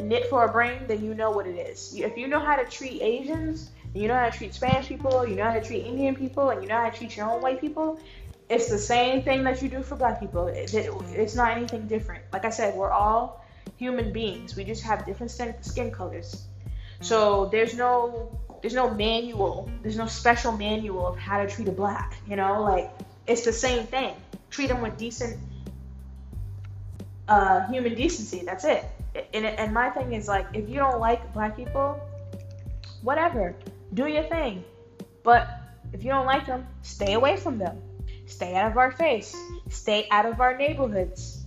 knit 0.02 0.30
for 0.30 0.44
a 0.44 0.52
brain. 0.52 0.82
Then 0.86 1.04
you 1.04 1.13
know 1.13 1.32
what 1.32 1.48
it 1.48 1.58
is. 1.58 1.96
If 1.96 2.18
you 2.18 2.28
know 2.28 2.39
how 2.39 2.56
to 2.56 2.65
treat 2.65 3.02
Asians 3.02 3.72
you 3.94 4.08
know 4.08 4.15
how 4.15 4.30
to 4.30 4.38
treat 4.38 4.54
Spanish 4.54 4.88
people, 4.88 5.28
you 5.28 5.36
know 5.36 5.46
how 5.46 5.54
to 5.54 5.62
treat 5.62 5.86
Indian 5.86 6.15
people, 6.15 6.52
and 6.52 6.62
you 6.62 6.70
know 6.70 6.78
how 6.78 6.89
to 6.89 6.96
treat 6.96 7.18
your 7.18 7.30
own 7.30 7.42
white 7.42 7.60
people, 7.60 8.00
it's 8.48 8.70
the 8.70 8.78
same 8.78 9.24
thing 9.24 9.44
that 9.44 9.62
you 9.62 9.70
do 9.70 9.82
for 9.82 9.96
black 9.96 10.20
people. 10.20 10.48
It, 10.48 10.74
it, 10.74 10.92
mm-hmm. 10.92 11.15
it's 11.15 11.36
not 11.36 11.58
anything 11.58 11.88
different. 11.88 12.24
Like 12.32 12.46
I 12.46 12.50
said, 12.50 12.76
we're 12.76 12.92
all 12.92 13.44
human 13.78 14.12
beings. 14.12 14.56
We 14.56 14.63
just 14.63 14.84
have 14.84 15.06
different 15.06 15.32
skin, 15.32 15.56
skin 15.62 15.92
colors. 15.92 16.46
So 17.02 17.46
there's 17.48 17.76
no 17.76 18.38
there's 18.62 18.74
no 18.74 18.89
manual. 18.94 19.72
There's 19.82 19.98
no 19.98 20.08
special 20.08 20.52
manual 20.52 21.08
of 21.08 21.18
how 21.18 21.42
to 21.44 21.50
treat 21.50 21.68
a 21.68 21.72
black. 21.72 22.15
You 22.28 22.36
know, 22.36 22.62
like 22.62 22.92
it's 23.30 23.46
the 23.46 23.54
same 23.54 23.86
thing. 23.86 24.15
Treat 24.50 24.68
them 24.68 24.82
with 24.82 24.98
decent 24.98 25.39
uh, 27.28 27.68
human 27.68 27.94
decency. 27.94 28.44
That's 28.44 28.65
it. 28.65 28.84
And, 29.34 29.46
and 29.46 29.74
my 29.74 29.89
thing 29.92 30.13
is 30.13 30.28
like, 30.28 30.48
if 30.54 30.68
you 30.68 30.78
don't 30.78 31.00
like 31.00 31.32
black 31.34 31.56
people, 31.56 32.00
whatever 33.04 33.56
do 33.94 34.08
your 34.08 34.24
thing. 34.24 34.63
But 35.24 35.48
if 35.94 36.04
you 36.04 36.10
don't 36.10 36.26
like 36.26 36.48
them, 36.48 36.68
stay 36.82 37.13
away 37.13 37.38
from 37.38 37.58
them. 37.58 37.80
Stay 38.26 38.56
out 38.56 38.72
of 38.72 38.78
our 38.78 38.92
face. 38.92 39.36
Stay 39.70 40.08
out 40.10 40.26
of 40.26 40.42
our 40.42 40.58
neighborhoods. 40.58 41.46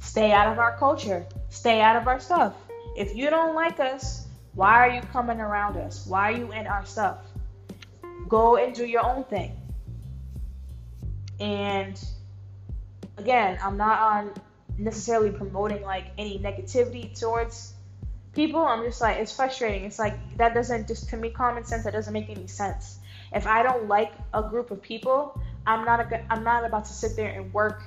Stay 0.00 0.32
out 0.32 0.52
of 0.52 0.58
our 0.58 0.76
culture. 0.76 1.24
Stay 1.48 1.80
out 1.80 1.96
of 1.96 2.08
our 2.08 2.20
stuff. 2.20 2.54
If 2.96 3.14
you 3.14 3.30
don't 3.30 3.54
like 3.54 3.80
us, 3.80 4.26
why 4.54 4.86
are 4.86 4.90
you 4.90 5.00
coming 5.12 5.40
around 5.40 5.78
us? 5.78 6.06
Why 6.06 6.32
are 6.32 6.36
you 6.36 6.52
in 6.52 6.66
our 6.66 6.84
stuff? 6.84 7.18
Go 8.28 8.56
and 8.56 8.74
do 8.74 8.84
your 8.86 9.04
own 9.04 9.24
thing. 9.24 9.56
And 11.42 12.00
again, 13.18 13.58
I'm 13.60 13.76
not 13.76 13.98
on 13.98 14.34
necessarily 14.78 15.32
promoting 15.32 15.82
like 15.82 16.06
any 16.16 16.38
negativity 16.38 17.18
towards 17.18 17.74
people. 18.32 18.60
I'm 18.60 18.84
just 18.84 19.00
like 19.00 19.16
it's 19.16 19.34
frustrating. 19.34 19.84
It's 19.84 19.98
like 19.98 20.14
that 20.36 20.54
doesn't 20.54 20.86
just 20.86 21.08
to 21.08 21.16
me 21.16 21.30
common 21.30 21.64
sense 21.64 21.82
that 21.82 21.92
doesn't 21.92 22.12
make 22.12 22.30
any 22.30 22.46
sense. 22.46 23.00
If 23.34 23.46
i 23.46 23.62
don't 23.62 23.88
like 23.88 24.12
a 24.34 24.42
group 24.42 24.70
of 24.70 24.82
people 24.82 25.40
i'm 25.66 25.86
not 25.86 26.00
a, 26.00 26.32
i'm 26.32 26.44
not 26.44 26.64
about 26.64 26.84
to 26.84 26.92
sit 26.92 27.16
there 27.16 27.30
and 27.30 27.52
work 27.54 27.82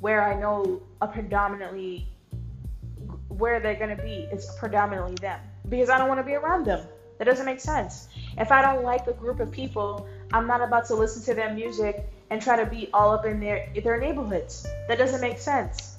where 0.00 0.22
i 0.22 0.38
know 0.38 0.80
a 1.00 1.08
predominantly 1.08 2.06
where 3.28 3.58
they're 3.60 3.74
going 3.74 3.94
to 3.96 4.02
be. 4.02 4.28
Is 4.32 4.46
predominantly 4.58 5.16
them. 5.16 5.40
Because 5.68 5.90
i 5.90 5.98
don't 5.98 6.08
want 6.08 6.20
to 6.20 6.24
be 6.24 6.34
around 6.34 6.64
them. 6.64 6.86
That 7.18 7.24
doesn't 7.24 7.44
make 7.44 7.60
sense. 7.60 8.08
If 8.38 8.50
i 8.50 8.62
don't 8.62 8.82
like 8.82 9.06
a 9.08 9.12
group 9.12 9.40
of 9.40 9.50
people 9.50 10.06
i'm 10.32 10.46
not 10.46 10.62
about 10.62 10.86
to 10.86 10.94
listen 10.94 11.22
to 11.24 11.34
their 11.34 11.52
music 11.52 12.08
and 12.30 12.40
try 12.40 12.56
to 12.56 12.66
be 12.66 12.88
all 12.92 13.12
up 13.12 13.24
in 13.24 13.40
their 13.40 13.68
their 13.82 14.00
neighborhoods 14.00 14.66
that 14.88 14.98
doesn't 14.98 15.20
make 15.20 15.38
sense 15.38 15.96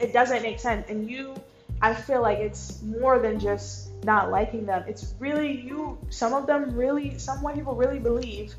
it 0.00 0.12
doesn't 0.12 0.42
make 0.42 0.58
sense 0.58 0.88
and 0.88 1.08
you 1.10 1.34
I 1.82 1.94
feel 1.94 2.22
like 2.22 2.38
it's 2.38 2.80
more 2.82 3.18
than 3.18 3.40
just 3.40 3.90
not 4.04 4.30
liking 4.30 4.64
them. 4.66 4.84
It's 4.86 5.14
really 5.18 5.60
you. 5.60 5.98
Some 6.10 6.32
of 6.32 6.46
them 6.46 6.76
really, 6.76 7.18
some 7.18 7.42
white 7.42 7.56
people 7.56 7.74
really 7.74 7.98
believe 7.98 8.54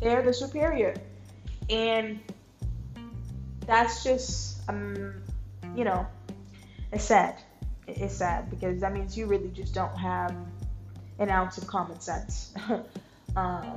they're 0.00 0.22
the 0.22 0.32
superior, 0.32 0.94
and 1.68 2.18
that's 3.66 4.02
just, 4.02 4.66
um, 4.70 5.16
you 5.76 5.84
know, 5.84 6.06
it's 6.92 7.04
sad. 7.04 7.36
It's 7.86 8.14
sad 8.14 8.48
because 8.48 8.80
that 8.80 8.94
means 8.94 9.16
you 9.16 9.26
really 9.26 9.50
just 9.50 9.74
don't 9.74 9.96
have 9.96 10.34
an 11.18 11.28
ounce 11.28 11.58
of 11.58 11.66
common 11.66 12.00
sense. 12.00 12.54
uh, 13.36 13.76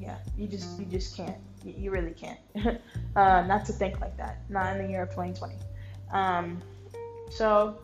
yeah, 0.00 0.16
you 0.36 0.48
just 0.48 0.78
you 0.78 0.86
just 0.86 1.16
can't. 1.16 1.36
You 1.62 1.90
really 1.90 2.12
can't. 2.12 2.40
uh, 3.16 3.42
not 3.42 3.66
to 3.66 3.72
think 3.72 4.00
like 4.00 4.16
that. 4.16 4.38
Not 4.48 4.74
in 4.74 4.82
the 4.82 4.90
year 4.90 5.02
of 5.02 5.10
2020. 5.10 5.54
Um, 6.10 6.62
so, 7.30 7.78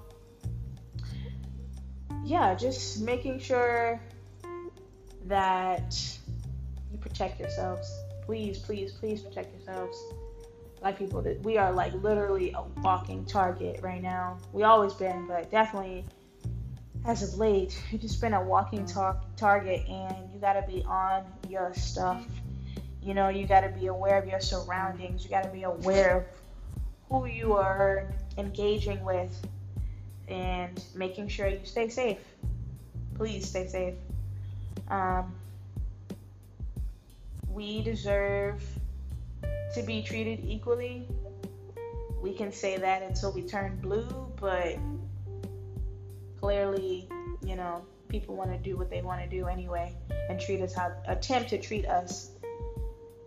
yeah, 2.24 2.54
just 2.54 3.02
making 3.02 3.38
sure 3.38 4.00
that 5.26 6.18
you 6.90 6.96
protect 6.98 7.38
yourselves. 7.38 7.92
Please, 8.24 8.58
please, 8.58 8.92
please 8.92 9.20
protect 9.20 9.54
yourselves. 9.54 9.98
Like 10.82 10.98
people 10.98 11.20
that 11.22 11.42
we 11.42 11.58
are 11.58 11.72
like 11.72 11.92
literally 12.02 12.52
a 12.52 12.62
walking 12.80 13.26
target 13.26 13.80
right 13.82 14.02
now. 14.02 14.38
We 14.52 14.62
always 14.62 14.94
been, 14.94 15.26
but 15.26 15.50
definitely 15.50 16.06
as 17.06 17.22
of 17.22 17.38
late, 17.38 17.80
you've 17.90 18.00
just 18.00 18.20
been 18.20 18.34
a 18.34 18.42
walking 18.42 18.84
tar- 18.84 19.20
target, 19.36 19.86
and 19.88 20.32
you 20.32 20.40
gotta 20.40 20.62
be 20.66 20.84
on 20.84 21.24
your 21.48 21.72
stuff. 21.74 22.26
You 23.00 23.14
know, 23.14 23.28
you 23.28 23.46
gotta 23.46 23.68
be 23.68 23.86
aware 23.86 24.18
of 24.18 24.26
your 24.26 24.40
surroundings. 24.40 25.22
You 25.22 25.30
gotta 25.30 25.48
be 25.48 25.62
aware 25.62 26.18
of 26.18 26.24
who 27.08 27.26
you 27.26 27.54
are 27.54 28.08
engaging 28.36 29.04
with 29.04 29.40
and 30.26 30.82
making 30.96 31.28
sure 31.28 31.46
you 31.46 31.64
stay 31.64 31.88
safe. 31.88 32.18
Please 33.14 33.48
stay 33.48 33.68
safe. 33.68 33.94
Um, 34.88 35.32
we 37.48 37.82
deserve 37.82 38.62
to 39.74 39.82
be 39.82 40.02
treated 40.02 40.40
equally. 40.44 41.06
We 42.20 42.34
can 42.34 42.50
say 42.50 42.76
that 42.78 43.02
until 43.02 43.32
we 43.32 43.42
turn 43.42 43.78
blue, 43.80 44.32
but 44.40 44.76
clearly, 46.40 47.08
you 47.44 47.56
know, 47.56 47.84
people 48.08 48.36
want 48.36 48.50
to 48.52 48.58
do 48.58 48.76
what 48.76 48.90
they 48.90 49.02
want 49.02 49.20
to 49.20 49.28
do 49.28 49.46
anyway 49.46 49.94
and 50.28 50.40
treat 50.40 50.60
us 50.60 50.74
how 50.74 50.92
attempt 51.06 51.50
to 51.50 51.58
treat 51.58 51.86
us 51.86 52.30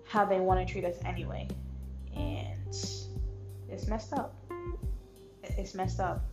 how 0.06 0.26
they 0.26 0.39
want 0.39 0.65
to 0.65 0.72
treat 0.72 0.86
us 0.86 0.98
anyway. 1.06 1.48
And 2.15 2.76
it's 3.69 3.88
messed 3.88 4.13
up. 4.13 4.34
It's 5.43 5.76
messed 5.76 6.00
up. 6.00 6.26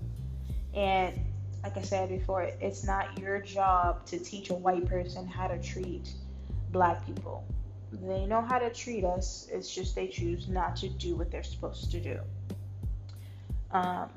And 0.74 1.18
like 1.62 1.76
I 1.76 1.82
said 1.82 2.08
before, 2.08 2.42
it's 2.42 2.84
not 2.84 3.18
your 3.18 3.40
job 3.40 4.06
to 4.06 4.18
teach 4.18 4.50
a 4.50 4.54
white 4.54 4.86
person 4.86 5.26
how 5.26 5.48
to 5.48 5.60
treat 5.60 6.10
black 6.70 7.04
people. 7.06 7.44
They 7.92 8.26
know 8.26 8.40
how 8.40 8.58
to 8.58 8.70
treat 8.70 9.04
us. 9.04 9.48
It's 9.50 9.72
just 9.72 9.94
they 9.94 10.08
choose 10.08 10.48
not 10.48 10.76
to 10.76 10.88
do 10.88 11.16
what 11.16 11.30
they're 11.30 11.42
supposed 11.42 11.90
to 11.92 12.00
do. 12.00 12.18
Um, 13.72 14.10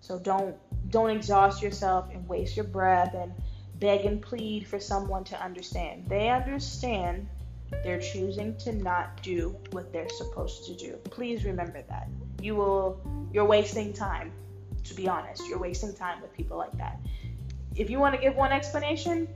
so 0.00 0.18
don't 0.18 0.56
don't 0.90 1.10
exhaust 1.10 1.62
yourself 1.62 2.08
and 2.12 2.26
waste 2.28 2.56
your 2.56 2.66
breath 2.66 3.14
and 3.14 3.32
beg 3.76 4.04
and 4.04 4.20
plead 4.20 4.66
for 4.66 4.80
someone 4.80 5.24
to 5.24 5.42
understand. 5.42 6.06
They 6.08 6.28
understand. 6.28 7.28
They're 7.84 8.00
choosing 8.00 8.56
to 8.58 8.72
not 8.72 9.22
do 9.22 9.54
what 9.72 9.92
they're 9.92 10.08
supposed 10.08 10.64
to 10.66 10.74
do. 10.74 10.96
Please 11.04 11.44
remember 11.44 11.82
that 11.88 12.08
you 12.40 12.54
will 12.54 13.00
you're 13.32 13.44
wasting 13.44 13.92
time 13.92 14.32
to 14.84 14.94
be 14.94 15.08
honest 15.08 15.46
you're 15.48 15.58
wasting 15.58 15.92
time 15.92 16.20
with 16.22 16.32
people 16.32 16.56
like 16.56 16.76
that 16.78 16.98
if 17.74 17.90
you 17.90 17.98
want 17.98 18.14
to 18.14 18.20
give 18.20 18.34
one 18.36 18.52
explanation 18.52 19.28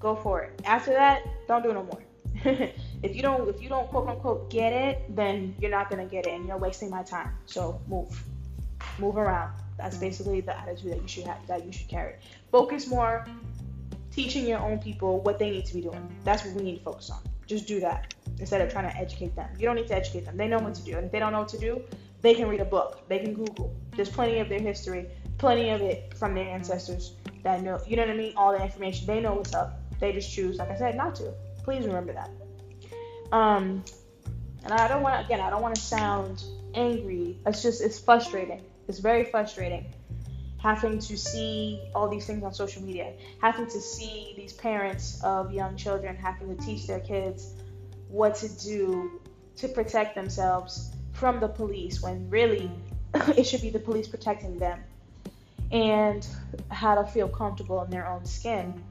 go 0.00 0.14
for 0.14 0.42
it 0.42 0.60
after 0.64 0.92
that 0.92 1.22
don't 1.46 1.62
do 1.62 1.72
no 1.72 1.84
more 1.84 2.02
if 3.02 3.14
you 3.16 3.22
don't 3.22 3.48
if 3.48 3.62
you 3.62 3.68
don't 3.68 3.88
quote 3.88 4.08
unquote 4.08 4.50
get 4.50 4.72
it 4.72 5.14
then 5.14 5.54
you're 5.60 5.70
not 5.70 5.88
gonna 5.88 6.06
get 6.06 6.26
it 6.26 6.32
and 6.32 6.46
you're 6.46 6.58
wasting 6.58 6.90
my 6.90 7.02
time 7.02 7.30
so 7.46 7.80
move 7.88 8.22
move 8.98 9.16
around 9.16 9.52
that's 9.76 9.96
basically 9.96 10.40
the 10.40 10.56
attitude 10.58 10.92
that 10.92 11.02
you 11.02 11.08
should 11.08 11.24
have 11.24 11.38
that 11.46 11.64
you 11.64 11.72
should 11.72 11.88
carry 11.88 12.14
focus 12.50 12.86
more 12.88 13.26
teaching 14.10 14.46
your 14.46 14.58
own 14.58 14.78
people 14.78 15.20
what 15.20 15.38
they 15.38 15.50
need 15.50 15.64
to 15.64 15.74
be 15.74 15.80
doing 15.80 16.08
that's 16.24 16.44
what 16.44 16.54
we 16.54 16.62
need 16.62 16.78
to 16.78 16.82
focus 16.82 17.10
on 17.10 17.20
just 17.46 17.66
do 17.66 17.80
that 17.80 18.14
instead 18.40 18.60
of 18.60 18.70
trying 18.70 18.90
to 18.90 18.96
educate 18.96 19.34
them 19.36 19.48
you 19.58 19.66
don't 19.66 19.76
need 19.76 19.86
to 19.86 19.94
educate 19.94 20.24
them 20.24 20.36
they 20.36 20.48
know 20.48 20.58
what 20.58 20.74
to 20.74 20.82
do 20.82 20.96
and 20.96 21.06
if 21.06 21.12
they 21.12 21.18
don't 21.18 21.32
know 21.32 21.40
what 21.40 21.48
to 21.48 21.58
do 21.58 21.82
they 22.20 22.34
can 22.34 22.48
read 22.48 22.60
a 22.60 22.64
book. 22.64 23.08
They 23.08 23.18
can 23.20 23.34
Google. 23.34 23.74
There's 23.94 24.08
plenty 24.08 24.38
of 24.40 24.48
their 24.48 24.60
history, 24.60 25.06
plenty 25.38 25.70
of 25.70 25.80
it 25.80 26.14
from 26.16 26.34
their 26.34 26.48
ancestors 26.48 27.14
that 27.42 27.62
know, 27.62 27.80
you 27.86 27.96
know 27.96 28.02
what 28.02 28.10
I 28.10 28.16
mean? 28.16 28.32
All 28.36 28.52
the 28.52 28.62
information. 28.62 29.06
They 29.06 29.20
know 29.20 29.34
what's 29.34 29.54
up. 29.54 29.80
They 30.00 30.12
just 30.12 30.32
choose, 30.32 30.56
like 30.56 30.70
I 30.70 30.76
said, 30.76 30.96
not 30.96 31.14
to. 31.16 31.32
Please 31.62 31.86
remember 31.86 32.12
that. 32.12 32.30
Um, 33.30 33.84
and 34.64 34.72
I 34.72 34.88
don't 34.88 35.02
want 35.02 35.20
to, 35.20 35.24
again, 35.24 35.40
I 35.40 35.50
don't 35.50 35.62
want 35.62 35.74
to 35.76 35.80
sound 35.80 36.42
angry. 36.74 37.38
It's 37.46 37.62
just 37.62 37.80
it's 37.80 37.98
frustrating. 37.98 38.62
It's 38.88 38.98
very 38.98 39.24
frustrating 39.24 39.86
having 40.58 40.98
to 40.98 41.16
see 41.16 41.88
all 41.94 42.08
these 42.08 42.26
things 42.26 42.42
on 42.42 42.52
social 42.52 42.82
media, 42.82 43.12
having 43.40 43.66
to 43.66 43.80
see 43.80 44.34
these 44.36 44.52
parents 44.52 45.22
of 45.22 45.52
young 45.52 45.76
children 45.76 46.16
having 46.16 46.54
to 46.56 46.64
teach 46.64 46.86
their 46.86 47.00
kids 47.00 47.54
what 48.08 48.34
to 48.34 48.48
do 48.60 49.20
to 49.56 49.68
protect 49.68 50.14
themselves 50.14 50.90
from 51.12 51.40
the 51.40 51.48
police 51.48 52.02
when 52.02 52.28
really 52.28 52.70
it 53.36 53.44
should 53.44 53.62
be 53.62 53.70
the 53.70 53.78
police 53.78 54.08
protecting 54.08 54.58
them 54.58 54.82
and 55.70 56.26
how 56.70 56.94
to 56.94 57.04
feel 57.10 57.28
comfortable 57.28 57.82
in 57.82 57.90
their 57.90 58.06
own 58.06 58.24
skin 58.24 58.82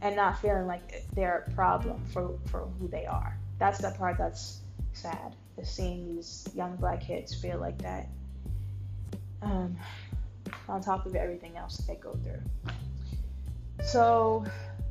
and 0.00 0.16
not 0.16 0.40
feeling 0.40 0.66
like 0.66 1.04
they're 1.14 1.44
a 1.48 1.50
problem 1.52 2.00
for, 2.12 2.38
for 2.46 2.68
who 2.78 2.88
they 2.88 3.06
are. 3.06 3.36
That's 3.58 3.78
the 3.78 3.90
part 3.92 4.18
that's 4.18 4.60
sad, 4.92 5.34
is 5.58 5.68
seeing 5.68 6.14
these 6.14 6.48
young 6.54 6.76
black 6.76 7.02
kids 7.02 7.34
feel 7.34 7.58
like 7.58 7.80
that. 7.82 8.08
Um, 9.42 9.76
on 10.68 10.80
top 10.80 11.06
of 11.06 11.14
everything 11.14 11.56
else 11.56 11.76
that 11.76 11.86
they 11.86 11.96
go 11.96 12.16
through. 12.22 12.40
So, 13.84 14.44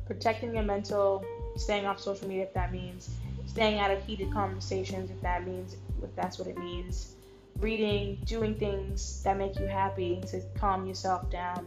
protecting 0.06 0.54
your 0.54 0.62
mental, 0.62 1.24
staying 1.56 1.86
off 1.86 2.00
social 2.00 2.28
media 2.28 2.44
if 2.44 2.54
that 2.54 2.72
means, 2.72 3.10
staying 3.46 3.78
out 3.78 3.90
of 3.90 4.04
heated 4.04 4.32
conversations 4.32 5.10
if 5.10 5.20
that 5.22 5.46
means, 5.46 5.76
if 6.02 6.14
that's 6.14 6.38
what 6.38 6.48
it 6.48 6.58
means, 6.58 7.14
reading, 7.58 8.18
doing 8.24 8.54
things 8.54 9.22
that 9.22 9.36
make 9.36 9.58
you 9.58 9.66
happy 9.66 10.22
to 10.28 10.40
calm 10.58 10.86
yourself 10.86 11.30
down, 11.30 11.66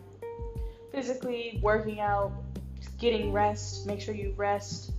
physically 0.91 1.59
working 1.61 1.99
out, 1.99 2.31
getting 2.99 3.31
rest, 3.31 3.85
make 3.85 4.01
sure 4.01 4.13
you 4.13 4.33
rest, 4.37 4.91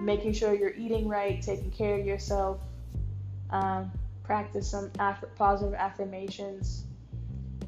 making 0.00 0.32
sure 0.32 0.54
you're 0.54 0.74
eating 0.74 1.08
right, 1.08 1.40
taking 1.42 1.70
care 1.70 1.98
of 1.98 2.06
yourself, 2.06 2.60
um, 3.50 3.90
practice 4.22 4.70
some 4.70 4.90
aff- 4.98 5.24
positive 5.36 5.74
affirmations, 5.74 6.84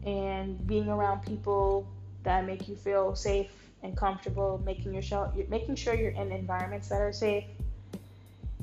and 0.07 0.64
being 0.66 0.88
around 0.88 1.21
people 1.21 1.87
that 2.23 2.47
make 2.47 2.69
you 2.69 2.77
feel 2.77 3.14
safe 3.14 3.51
and 3.83 3.97
comfortable, 3.97 4.61
making 4.64 4.95
your 4.95 5.33
making 5.49 5.75
sure 5.75 5.95
you're 5.95 6.11
in 6.12 6.33
environments 6.33 6.88
that 6.88 7.01
are 7.01 7.12
safe, 7.12 7.45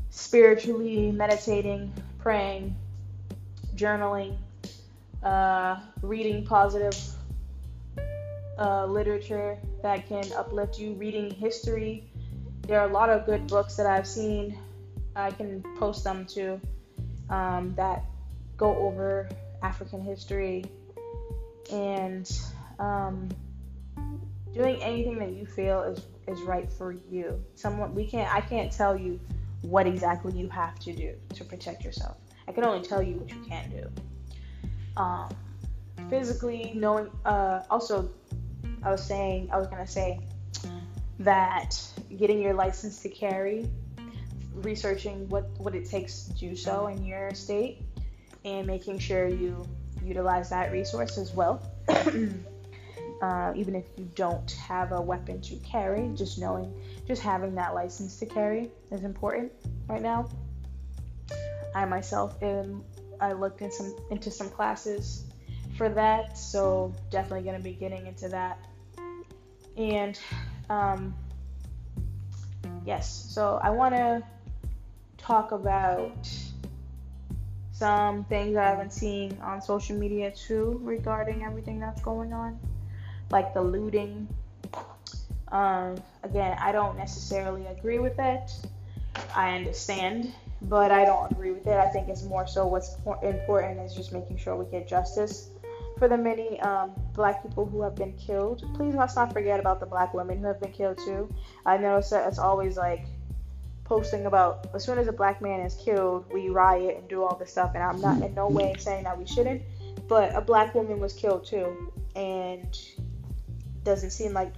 spiritually 0.09 1.11
meditating, 1.11 1.91
praying, 2.19 2.75
journaling, 3.75 4.37
uh, 5.21 5.79
reading 6.01 6.45
positive 6.45 6.97
uh, 8.57 8.85
literature 8.85 9.57
that 9.81 10.07
can 10.07 10.23
uplift 10.33 10.79
you, 10.79 10.93
reading 10.93 11.29
history. 11.29 12.03
There 12.67 12.79
are 12.79 12.87
a 12.87 12.91
lot 12.91 13.09
of 13.09 13.25
good 13.25 13.47
books 13.47 13.75
that 13.75 13.85
I've 13.85 14.07
seen. 14.07 14.57
I 15.15 15.31
can 15.31 15.61
post 15.77 16.03
them 16.03 16.25
too 16.25 16.59
um, 17.29 17.73
that 17.75 18.05
go 18.57 18.75
over 18.77 19.29
African 19.61 20.01
history 20.01 20.65
and 21.71 22.29
um, 22.79 23.29
doing 24.53 24.81
anything 24.81 25.17
that 25.19 25.31
you 25.31 25.45
feel 25.45 25.83
is 25.83 26.01
is 26.27 26.41
right 26.41 26.71
for 26.71 26.93
you. 27.09 27.43
Someone 27.55 27.93
we 27.93 28.05
can't 28.05 28.33
I 28.33 28.41
can't 28.41 28.71
tell 28.71 28.97
you 28.97 29.19
what 29.61 29.87
exactly 29.87 30.33
you 30.33 30.49
have 30.49 30.77
to 30.79 30.93
do 30.93 31.15
to 31.35 31.43
protect 31.43 31.83
yourself. 31.83 32.17
I 32.47 32.51
can 32.51 32.63
only 32.63 32.85
tell 32.85 33.01
you 33.01 33.15
what 33.15 33.29
you 33.29 33.41
can 33.47 33.69
do. 33.69 33.89
Um, 34.97 35.29
physically 36.09 36.73
knowing. 36.75 37.09
Uh, 37.25 37.61
also, 37.69 38.09
I 38.83 38.91
was 38.91 39.03
saying 39.03 39.49
I 39.51 39.57
was 39.57 39.67
gonna 39.67 39.87
say 39.87 40.19
that 41.19 41.79
getting 42.17 42.41
your 42.41 42.53
license 42.53 43.01
to 43.01 43.09
carry, 43.09 43.69
researching 44.55 45.27
what 45.29 45.49
what 45.57 45.75
it 45.75 45.89
takes 45.89 46.25
to 46.25 46.33
do 46.33 46.55
so 46.55 46.87
in 46.87 47.03
your 47.05 47.33
state, 47.33 47.81
and 48.45 48.67
making 48.67 48.99
sure 48.99 49.27
you 49.27 49.65
utilize 50.05 50.49
that 50.49 50.71
resource 50.71 51.17
as 51.17 51.33
well. 51.33 51.61
uh, 53.21 53.53
even 53.55 53.75
if 53.75 53.85
you 53.97 54.09
don't 54.15 54.51
have 54.51 54.91
a 54.91 55.01
weapon 55.01 55.39
to 55.41 55.55
carry, 55.57 56.09
just 56.15 56.39
knowing, 56.39 56.73
just 57.07 57.21
having 57.21 57.55
that 57.55 57.73
license 57.73 58.17
to 58.19 58.25
carry 58.25 58.69
is 58.91 59.03
important 59.03 59.51
right 59.87 60.01
now. 60.01 60.27
I 61.73 61.85
myself 61.85 62.41
am. 62.41 62.83
I 63.19 63.31
looked 63.31 63.61
in 63.61 63.71
some 63.71 63.95
into 64.11 64.29
some 64.29 64.49
classes 64.49 65.23
for 65.77 65.89
that, 65.89 66.37
so 66.37 66.93
definitely 67.09 67.43
going 67.43 67.57
to 67.57 67.63
be 67.63 67.73
getting 67.73 68.05
into 68.05 68.27
that. 68.29 68.59
And 69.77 70.19
um, 70.69 71.15
yes, 72.85 73.09
so 73.29 73.59
I 73.63 73.69
want 73.69 73.95
to 73.95 74.23
talk 75.17 75.51
about 75.51 76.27
some 77.73 78.23
things 78.25 78.55
I've 78.55 78.77
been 78.77 78.91
seeing 78.91 79.37
on 79.41 79.61
social 79.61 79.97
media 79.97 80.31
too 80.31 80.79
regarding 80.83 81.43
everything 81.43 81.79
that's 81.79 82.01
going 82.01 82.31
on, 82.31 82.59
like 83.31 83.53
the 83.53 83.61
looting. 83.61 84.27
Um, 85.51 85.95
again, 86.23 86.55
I 86.59 86.71
don't 86.71 86.97
necessarily 86.97 87.65
agree 87.65 87.99
with 87.99 88.17
it. 88.19 88.51
I 89.35 89.55
understand, 89.55 90.31
but 90.61 90.91
I 90.91 91.03
don't 91.03 91.31
agree 91.31 91.51
with 91.51 91.65
it. 91.65 91.77
I 91.77 91.89
think 91.89 92.09
it's 92.09 92.23
more 92.23 92.47
so 92.47 92.67
what's 92.67 92.95
important 93.23 93.79
is 93.79 93.95
just 93.95 94.13
making 94.13 94.37
sure 94.37 94.55
we 94.55 94.65
get 94.71 94.87
justice 94.87 95.49
for 95.97 96.07
the 96.07 96.17
many 96.17 96.59
um, 96.61 96.91
black 97.13 97.41
people 97.41 97.65
who 97.65 97.81
have 97.81 97.95
been 97.95 98.13
killed. 98.13 98.63
Please 98.75 98.93
let's 98.93 99.15
not 99.15 99.33
forget 99.33 99.59
about 99.59 99.79
the 99.79 99.85
black 99.85 100.13
women 100.13 100.39
who 100.39 100.45
have 100.45 100.59
been 100.59 100.71
killed 100.71 100.99
too. 100.99 101.27
I 101.65 101.77
know 101.77 101.97
it's, 101.97 102.11
it's 102.11 102.39
always 102.39 102.77
like 102.77 103.05
posting 103.93 104.25
about 104.25 104.65
as 104.73 104.83
soon 104.83 104.97
as 104.97 105.07
a 105.07 105.11
black 105.11 105.39
man 105.39 105.59
is 105.59 105.75
killed, 105.75 106.25
we 106.33 106.49
riot 106.49 106.97
and 106.97 107.07
do 107.07 107.21
all 107.21 107.35
this 107.35 107.51
stuff. 107.51 107.73
And 107.75 107.83
I'm 107.83 108.01
not 108.01 108.23
in 108.23 108.33
no 108.33 108.47
way 108.47 108.73
saying 108.79 109.03
that 109.03 109.19
we 109.19 109.27
shouldn't, 109.27 109.61
but 110.07 110.33
a 110.33 110.41
black 110.41 110.73
woman 110.73 110.99
was 110.99 111.13
killed 111.13 111.45
too, 111.45 111.93
and 112.15 112.75
doesn't 113.83 114.09
seem 114.09 114.33
like 114.33 114.51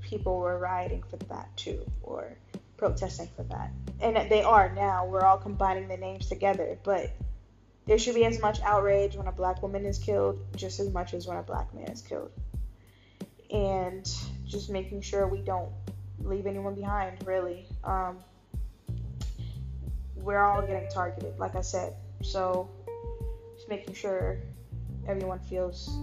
people 0.00 0.40
were 0.40 0.58
rioting 0.58 1.04
for 1.08 1.16
that 1.28 1.56
too 1.56 1.80
or 2.02 2.36
protesting 2.76 3.28
for 3.36 3.44
that. 3.44 3.70
And 4.00 4.16
they 4.28 4.42
are 4.42 4.74
now. 4.74 5.06
We're 5.06 5.24
all 5.24 5.38
combining 5.38 5.86
the 5.86 5.96
names 5.96 6.28
together, 6.28 6.76
but 6.82 7.12
there 7.86 7.98
should 7.98 8.16
be 8.16 8.24
as 8.24 8.40
much 8.40 8.60
outrage 8.62 9.14
when 9.14 9.28
a 9.28 9.32
black 9.32 9.62
woman 9.62 9.86
is 9.86 9.98
killed 9.98 10.40
just 10.56 10.80
as 10.80 10.90
much 10.92 11.14
as 11.14 11.24
when 11.24 11.36
a 11.36 11.42
black 11.44 11.72
man 11.72 11.88
is 11.88 12.02
killed. 12.02 12.32
And 13.48 14.10
just 14.44 14.70
making 14.70 15.02
sure 15.02 15.28
we 15.28 15.40
don't 15.40 15.70
leave 16.18 16.46
anyone 16.46 16.74
behind, 16.74 17.24
really. 17.24 17.68
Um, 17.84 18.18
we're 20.22 20.42
all 20.42 20.62
getting 20.62 20.88
targeted, 20.90 21.38
like 21.38 21.56
I 21.56 21.60
said. 21.60 21.94
So 22.22 22.70
just 23.56 23.68
making 23.68 23.94
sure 23.94 24.38
everyone 25.06 25.38
feels 25.40 25.98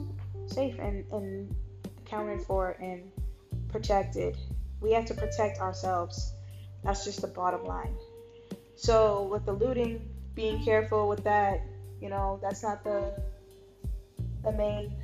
safe 0.48 0.78
and, 0.80 1.06
and 1.12 1.56
accounted 2.06 2.42
for 2.42 2.72
and 2.82 3.12
protected. 3.70 4.38
We 4.82 4.92
have 4.94 5.06
to 5.06 5.14
protect 5.14 5.60
ourselves. 5.60 6.34
That's 6.84 7.04
just 7.04 7.22
the 7.22 7.28
bottom 7.28 7.66
line. 7.66 7.96
So 8.76 9.24
with 9.24 9.46
the 9.46 9.54
looting, 9.54 10.10
being 10.36 10.64
careful 10.64 11.08
with 11.08 11.24
that, 11.24 11.62
you 12.00 12.10
know, 12.10 12.40
that's 12.42 12.62
not 12.64 12.84
the 12.84 13.14
the 14.44 14.52
main 14.52 14.96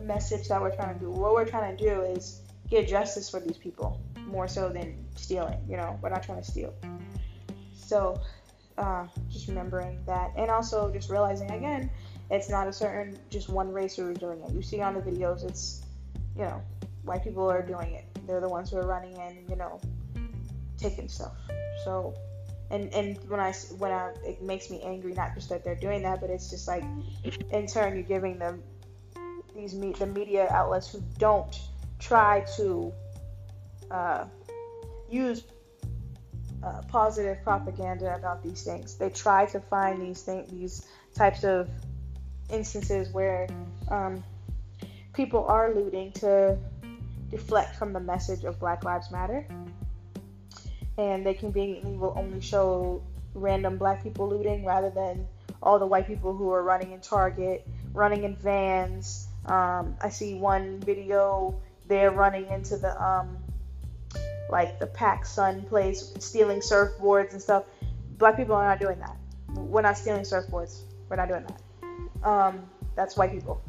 message 0.00 0.48
that 0.48 0.60
we're 0.60 0.74
trying 0.74 0.94
to 0.94 1.00
do. 1.00 1.10
What 1.10 1.32
we're 1.32 1.46
trying 1.46 1.76
to 1.76 1.84
do 1.84 2.02
is 2.02 2.42
get 2.68 2.86
justice 2.86 3.28
for 3.28 3.40
these 3.40 3.56
people 3.56 4.00
more 4.26 4.46
so 4.46 4.68
than 4.68 5.06
stealing. 5.16 5.58
You 5.68 5.78
know, 5.78 5.98
we're 6.02 6.10
not 6.10 6.22
trying 6.22 6.42
to 6.42 6.48
steal. 6.48 6.74
So 7.72 8.20
uh, 8.78 9.06
just 9.28 9.48
remembering 9.48 9.98
that, 10.06 10.32
and 10.36 10.50
also 10.50 10.90
just 10.92 11.10
realizing 11.10 11.50
again, 11.50 11.90
it's 12.30 12.48
not 12.48 12.68
a 12.68 12.72
certain 12.72 13.18
just 13.30 13.48
one 13.48 13.72
race 13.72 13.96
who 13.96 14.08
is 14.08 14.18
doing 14.18 14.40
it. 14.42 14.52
You 14.52 14.62
see 14.62 14.80
on 14.80 14.94
the 14.94 15.00
videos, 15.00 15.44
it's 15.44 15.82
you 16.36 16.44
know, 16.44 16.62
white 17.02 17.24
people 17.24 17.50
are 17.50 17.62
doing 17.62 17.94
it. 17.94 18.04
They're 18.26 18.40
the 18.40 18.48
ones 18.48 18.70
who 18.70 18.76
are 18.76 18.86
running 18.86 19.16
in, 19.16 19.44
you 19.48 19.56
know, 19.56 19.80
taking 20.78 21.08
stuff. 21.08 21.32
So, 21.84 22.14
and 22.70 22.92
and 22.94 23.18
when 23.28 23.40
I 23.40 23.52
when 23.78 23.90
I 23.90 24.12
it 24.24 24.42
makes 24.42 24.70
me 24.70 24.80
angry, 24.82 25.14
not 25.14 25.34
just 25.34 25.48
that 25.48 25.64
they're 25.64 25.74
doing 25.74 26.02
that, 26.02 26.20
but 26.20 26.30
it's 26.30 26.48
just 26.48 26.68
like 26.68 26.84
in 27.50 27.66
turn 27.66 27.94
you're 27.94 28.02
giving 28.02 28.38
them 28.38 28.62
these 29.56 29.74
me- 29.74 29.92
the 29.92 30.06
media 30.06 30.48
outlets 30.50 30.92
who 30.92 31.02
don't 31.18 31.58
try 31.98 32.44
to 32.56 32.92
uh, 33.90 34.24
use 35.10 35.42
uh, 36.62 36.82
positive 36.88 37.42
propaganda 37.42 38.14
about 38.14 38.42
these 38.42 38.62
things. 38.62 38.96
They 38.96 39.10
try 39.10 39.46
to 39.46 39.60
find 39.60 40.00
these 40.00 40.22
things, 40.22 40.50
these 40.50 40.86
types 41.14 41.44
of 41.44 41.68
instances 42.50 43.10
where 43.12 43.48
um, 43.90 44.22
people 45.12 45.44
are 45.46 45.74
looting 45.74 46.12
to 46.12 46.58
deflect 47.30 47.76
from 47.76 47.92
the 47.92 48.00
message 48.00 48.44
of 48.44 48.58
Black 48.58 48.84
Lives 48.84 49.10
Matter, 49.10 49.46
and 50.96 51.24
they 51.24 51.34
conveniently 51.34 51.96
will 51.96 52.14
only 52.16 52.40
show 52.40 53.02
random 53.34 53.78
Black 53.78 54.02
people 54.02 54.28
looting 54.28 54.64
rather 54.64 54.90
than 54.90 55.26
all 55.62 55.78
the 55.78 55.86
white 55.86 56.06
people 56.06 56.34
who 56.34 56.50
are 56.50 56.62
running 56.62 56.92
in 56.92 57.00
Target, 57.00 57.66
running 57.92 58.24
in 58.24 58.36
vans. 58.36 59.28
Um, 59.46 59.96
I 60.00 60.08
see 60.08 60.34
one 60.34 60.80
video 60.80 61.60
they're 61.86 62.10
running 62.10 62.46
into 62.48 62.76
the 62.76 63.02
um, 63.02 63.38
like 64.50 64.78
the 64.78 64.86
PacSun 64.86 65.68
place, 65.68 66.12
stealing 66.18 66.60
surfboards 66.60 67.32
and 67.32 67.42
stuff. 67.42 67.64
Black 68.16 68.36
people 68.36 68.54
are 68.54 68.66
not 68.66 68.80
doing 68.80 68.98
that. 68.98 69.16
We're 69.54 69.82
not 69.82 69.96
stealing 69.96 70.22
surfboards. 70.22 70.82
We're 71.08 71.16
not 71.16 71.28
doing 71.28 71.46
that. 71.46 72.28
Um, 72.28 72.62
that's 72.96 73.16
white 73.16 73.32
people. 73.32 73.62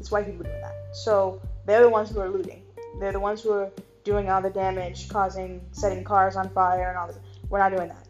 It's 0.00 0.10
white 0.10 0.26
people 0.26 0.44
doing 0.44 0.60
that. 0.62 0.74
So 0.92 1.40
they're 1.66 1.82
the 1.82 1.88
ones 1.88 2.10
who 2.10 2.20
are 2.20 2.28
looting. 2.30 2.62
They're 2.98 3.12
the 3.12 3.20
ones 3.20 3.42
who 3.42 3.52
are 3.52 3.70
doing 4.02 4.30
all 4.30 4.40
the 4.40 4.50
damage, 4.50 5.08
causing, 5.10 5.60
setting 5.72 6.02
cars 6.02 6.36
on 6.36 6.48
fire 6.50 6.88
and 6.88 6.98
all 6.98 7.06
this. 7.06 7.18
We're 7.50 7.58
not 7.58 7.70
doing 7.70 7.88
that. 7.88 8.06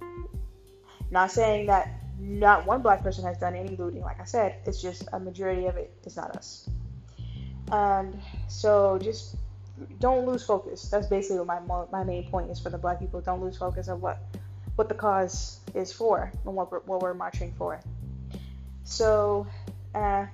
Not 1.11 1.33
saying 1.33 1.67
that 1.67 2.01
not 2.21 2.65
one 2.65 2.81
black 2.81 3.03
person 3.03 3.25
has 3.25 3.39
done 3.39 3.57
any 3.57 3.77
looting. 3.77 4.03
Like 4.03 4.21
I 4.21 4.25
said, 4.25 4.57
it's 4.67 4.81
just 4.81 5.09
a 5.13 5.19
majority 5.19 5.67
of 5.67 5.77
it 5.77 5.93
is 6.05 6.17
not 6.17 6.37
us. 6.37 6.71
And 7.73 8.21
so 8.49 8.99
just 9.03 9.37
don't 9.99 10.27
lose 10.27 10.45
focus. 10.45 10.89
That's 10.91 11.07
basically 11.07 11.41
what 11.41 11.67
my 11.67 11.85
my 11.91 12.05
main 12.05 12.29
point 12.31 12.51
is 12.51 12.61
for 12.61 12.71
the 12.71 12.79
black 12.79 12.99
people. 12.99 13.21
Don't 13.21 13.43
lose 13.43 13.57
focus 13.57 13.89
of 13.89 14.03
what 14.03 14.19
what 14.77 14.89
the 14.89 14.95
cause 14.95 15.61
is 15.75 15.93
for 15.93 16.33
and 16.47 16.55
what 16.55 16.73
we're, 16.73 16.81
what 16.81 17.03
we're 17.03 17.15
marching 17.15 17.53
for. 17.59 17.81
So, 18.85 19.47
uh, 19.95 20.27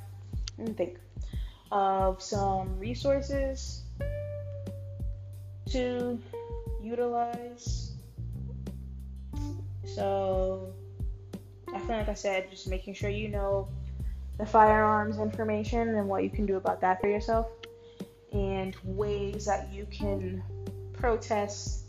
let 0.57 0.69
me 0.69 0.73
think 0.75 0.99
of 1.73 2.23
some 2.23 2.79
resources 2.79 3.83
to 5.71 6.19
utilize. 6.81 7.93
So, 9.85 10.73
I 11.75 11.79
feel 11.81 11.97
like 11.97 12.09
I 12.09 12.15
said, 12.15 12.51
just 12.51 12.69
making 12.69 12.95
sure 12.95 13.11
you 13.11 13.29
know 13.29 13.69
the 14.39 14.47
firearms 14.47 15.19
information 15.19 15.97
and 15.97 16.09
what 16.09 16.23
you 16.23 16.31
can 16.31 16.47
do 16.47 16.57
about 16.57 16.81
that 16.83 17.01
for 17.01 17.09
yourself, 17.09 17.49
and 18.37 18.77
ways 18.85 19.47
that 19.47 19.73
you 19.73 19.87
can 19.91 20.43
protest 20.93 21.85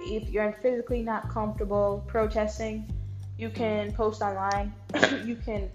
if 0.00 0.28
you're 0.30 0.52
physically 0.62 1.02
not 1.02 1.28
comfortable 1.28 2.04
protesting. 2.06 2.90
You 3.38 3.50
can 3.50 3.92
post 3.92 4.22
online. 4.22 4.72
you 5.24 5.36
can 5.36 5.70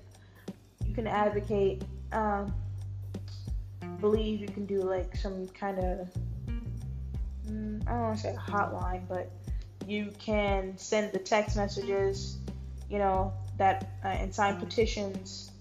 you 0.86 0.94
can 0.94 1.08
advocate. 1.08 1.84
Um, 2.12 2.54
believe 4.00 4.42
you 4.42 4.48
can 4.48 4.66
do 4.66 4.82
like 4.82 5.16
some 5.16 5.48
kind 5.48 5.80
of 5.80 6.10
mm, 7.48 7.88
I 7.88 7.92
don't 7.92 8.02
want 8.02 8.16
to 8.18 8.24
say 8.24 8.36
a 8.36 8.38
hotline, 8.38 9.08
but 9.08 9.32
you 9.86 10.12
can 10.20 10.78
send 10.78 11.12
the 11.12 11.20
text 11.20 11.56
messages, 11.56 12.38
you 12.90 13.00
know, 13.00 13.34
that 13.58 13.92
uh, 14.04 14.10
and 14.10 14.34
sign 14.34 14.60
petitions. 14.60 15.52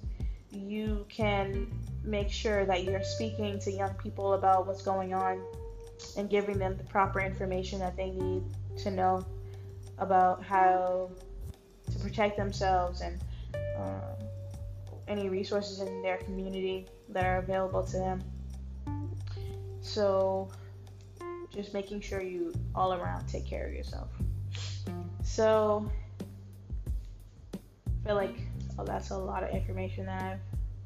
You 0.51 1.05
can 1.09 1.71
make 2.07 2.31
sure 2.31 2.65
that 2.65 2.85
you're 2.85 3.03
speaking 3.03 3.59
to 3.59 3.71
young 3.71 3.95
people 3.95 4.35
about 4.35 4.67
what's 4.67 4.83
going 4.83 5.13
on 5.13 5.43
and 6.17 6.31
giving 6.31 6.59
them 6.59 6.77
the 6.77 6.85
proper 6.85 7.21
information 7.21 7.79
that 7.81 7.97
they 7.97 8.11
need 8.11 8.43
to 8.79 8.91
know 8.91 9.27
about 9.99 10.43
how 10.43 11.11
to 11.91 11.99
protect 11.99 12.37
themselves 12.37 13.01
and 13.01 13.21
uh, 13.79 14.15
any 15.09 15.29
resources 15.29 15.81
in 15.81 16.03
their 16.03 16.19
community 16.19 16.87
that 17.09 17.25
are 17.25 17.39
available 17.39 17.83
to 17.83 17.99
them. 17.99 18.23
So, 19.81 20.51
just 21.55 21.73
making 21.73 22.01
sure 22.01 22.21
you 22.21 22.53
all 22.75 22.93
around 22.93 23.27
take 23.27 23.47
care 23.47 23.67
of 23.67 23.73
yourself. 23.73 24.09
So, 25.23 25.91
I 27.55 28.07
feel 28.07 28.17
like 28.17 28.37
oh, 28.79 28.85
that's 28.85 29.11
a 29.11 29.17
lot 29.17 29.43
of 29.43 29.51
information 29.51 30.07
that 30.07 30.39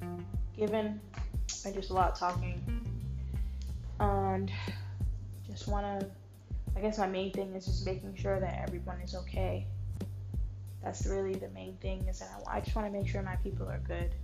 I've 0.02 0.39
given. 0.60 1.00
I 1.64 1.72
just 1.72 1.88
a 1.88 1.94
lot 1.94 2.14
talking, 2.14 2.62
and 3.98 4.52
just 5.48 5.66
want 5.66 6.00
to. 6.00 6.06
I 6.76 6.80
guess 6.80 6.98
my 6.98 7.08
main 7.08 7.32
thing 7.32 7.52
is 7.54 7.64
just 7.64 7.84
making 7.84 8.14
sure 8.14 8.38
that 8.38 8.62
everyone 8.62 9.00
is 9.00 9.14
okay. 9.14 9.66
That's 10.84 11.06
really 11.06 11.34
the 11.34 11.48
main 11.48 11.76
thing. 11.78 12.06
Is 12.08 12.20
that 12.20 12.30
I, 12.46 12.58
I 12.58 12.60
just 12.60 12.76
want 12.76 12.86
to 12.86 12.92
make 12.92 13.08
sure 13.08 13.22
my 13.22 13.36
people 13.36 13.68
are 13.68 13.80
good. 13.88 14.14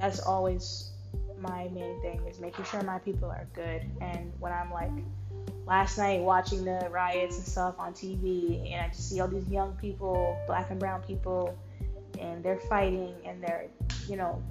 As 0.00 0.20
always 0.20 0.90
my 1.40 1.68
main 1.68 2.00
thing 2.02 2.20
is 2.28 2.38
making 2.38 2.66
sure 2.66 2.82
my 2.82 2.98
people 2.98 3.30
are 3.30 3.46
good. 3.54 3.82
And 4.02 4.32
when 4.38 4.52
I'm 4.52 4.70
like 4.70 4.92
last 5.66 5.96
night 5.96 6.20
watching 6.20 6.64
the 6.64 6.86
riots 6.90 7.38
and 7.38 7.46
stuff 7.46 7.76
on 7.78 7.94
TV, 7.94 8.72
and 8.72 8.82
I 8.82 8.88
just 8.88 9.08
see 9.08 9.20
all 9.20 9.28
these 9.28 9.48
young 9.48 9.72
people, 9.80 10.38
black 10.46 10.70
and 10.70 10.78
brown 10.78 11.02
people, 11.02 11.58
and 12.18 12.44
they're 12.44 12.60
fighting 12.60 13.14
and 13.24 13.42
they're, 13.42 13.66
you 14.06 14.16
know, 14.16 14.42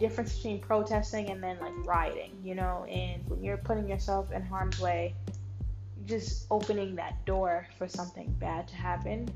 difference 0.00 0.34
between 0.34 0.60
protesting 0.60 1.30
and 1.30 1.42
then 1.42 1.58
like 1.60 1.72
rioting, 1.86 2.32
you 2.42 2.54
know, 2.54 2.84
and 2.90 3.22
when 3.28 3.44
you're 3.44 3.58
putting 3.58 3.88
yourself 3.88 4.32
in 4.32 4.42
harm's 4.42 4.80
way, 4.80 5.14
just 6.06 6.46
opening 6.50 6.96
that 6.96 7.24
door 7.26 7.66
for 7.78 7.86
something 7.86 8.34
bad 8.40 8.66
to 8.68 8.74
happen. 8.74 9.28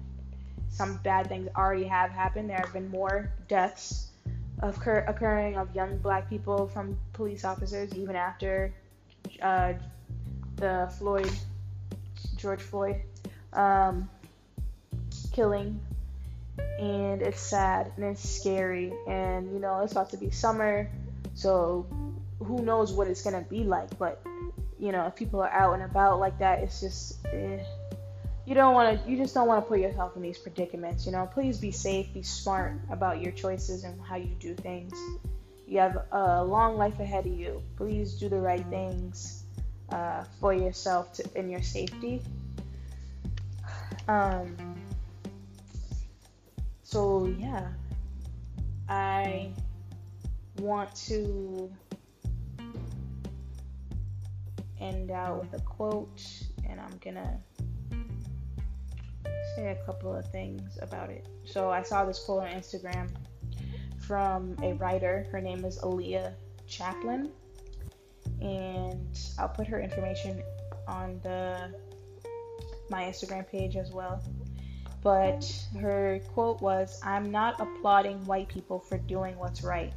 Some 0.70 0.96
bad 1.04 1.28
things 1.28 1.48
already 1.56 1.84
have 1.84 2.10
happened. 2.10 2.50
There 2.50 2.58
have 2.58 2.72
been 2.72 2.90
more 2.90 3.30
deaths 3.46 4.10
of 4.60 4.76
occur- 4.76 5.04
occurring 5.06 5.56
of 5.56 5.72
young 5.74 5.98
black 5.98 6.28
people 6.28 6.66
from 6.66 6.98
police 7.12 7.44
officers 7.44 7.94
even 7.94 8.16
after 8.16 8.72
uh, 9.42 9.74
the 10.56 10.92
Floyd, 10.98 11.30
George 12.36 12.62
Floyd 12.62 12.96
um, 13.52 14.08
killing. 15.32 15.80
And 16.58 17.22
it's 17.22 17.40
sad 17.40 17.92
and 17.96 18.04
it's 18.04 18.28
scary. 18.28 18.92
And, 19.08 19.52
you 19.52 19.58
know, 19.58 19.80
it's 19.82 19.92
about 19.92 20.10
to 20.10 20.16
be 20.16 20.30
summer. 20.30 20.90
So 21.34 21.86
who 22.38 22.62
knows 22.62 22.92
what 22.92 23.08
it's 23.08 23.22
to 23.22 23.40
be 23.48 23.64
like. 23.64 23.98
But, 23.98 24.22
you 24.78 24.92
know, 24.92 25.06
if 25.06 25.14
people 25.14 25.40
are 25.40 25.50
out 25.50 25.74
and 25.74 25.82
about 25.82 26.20
like 26.20 26.38
that, 26.38 26.60
it's 26.60 26.80
just. 26.80 27.24
Eh 27.26 27.62
you 28.46 28.54
don't 28.54 28.74
want 28.74 29.02
to 29.04 29.10
you 29.10 29.16
just 29.16 29.34
don't 29.34 29.46
want 29.46 29.64
to 29.64 29.68
put 29.68 29.80
yourself 29.80 30.16
in 30.16 30.22
these 30.22 30.38
predicaments 30.38 31.06
you 31.06 31.12
know 31.12 31.28
please 31.32 31.58
be 31.58 31.70
safe 31.70 32.12
be 32.12 32.22
smart 32.22 32.74
about 32.90 33.20
your 33.20 33.32
choices 33.32 33.84
and 33.84 34.00
how 34.02 34.16
you 34.16 34.34
do 34.38 34.54
things 34.54 34.92
you 35.66 35.78
have 35.78 36.04
a 36.12 36.44
long 36.44 36.76
life 36.76 37.00
ahead 37.00 37.26
of 37.26 37.32
you 37.32 37.62
please 37.76 38.14
do 38.14 38.28
the 38.28 38.38
right 38.38 38.64
things 38.68 39.44
uh, 39.90 40.24
for 40.40 40.52
yourself 40.52 41.12
to, 41.12 41.24
in 41.38 41.48
your 41.48 41.62
safety 41.62 42.22
um, 44.08 44.54
so 46.94 47.26
yeah 47.40 47.66
i 48.88 49.50
want 50.60 50.94
to 50.94 51.68
end 54.80 55.10
out 55.10 55.40
with 55.40 55.60
a 55.60 55.64
quote 55.64 56.22
and 56.68 56.80
i'm 56.80 56.96
gonna 57.02 57.36
say 59.54 59.68
a 59.68 59.86
couple 59.86 60.14
of 60.14 60.26
things 60.30 60.78
about 60.82 61.10
it. 61.10 61.26
So 61.44 61.70
I 61.70 61.82
saw 61.82 62.04
this 62.04 62.18
quote 62.18 62.42
on 62.42 62.48
Instagram 62.48 63.08
from 63.98 64.56
a 64.62 64.74
writer. 64.74 65.26
Her 65.30 65.40
name 65.40 65.64
is 65.64 65.78
Aaliyah 65.78 66.34
Chaplin, 66.66 67.30
and 68.40 69.18
I'll 69.38 69.48
put 69.48 69.66
her 69.66 69.80
information 69.80 70.42
on 70.88 71.20
the 71.22 71.72
my 72.90 73.04
Instagram 73.04 73.48
page 73.48 73.76
as 73.76 73.92
well. 73.92 74.22
But 75.04 75.44
her 75.80 76.18
quote 76.32 76.60
was, 76.60 77.00
"I'm 77.04 77.30
not 77.30 77.60
applauding 77.60 78.24
white 78.24 78.48
people 78.48 78.80
for 78.80 78.98
doing 78.98 79.38
what's 79.38 79.62
right." 79.62 79.92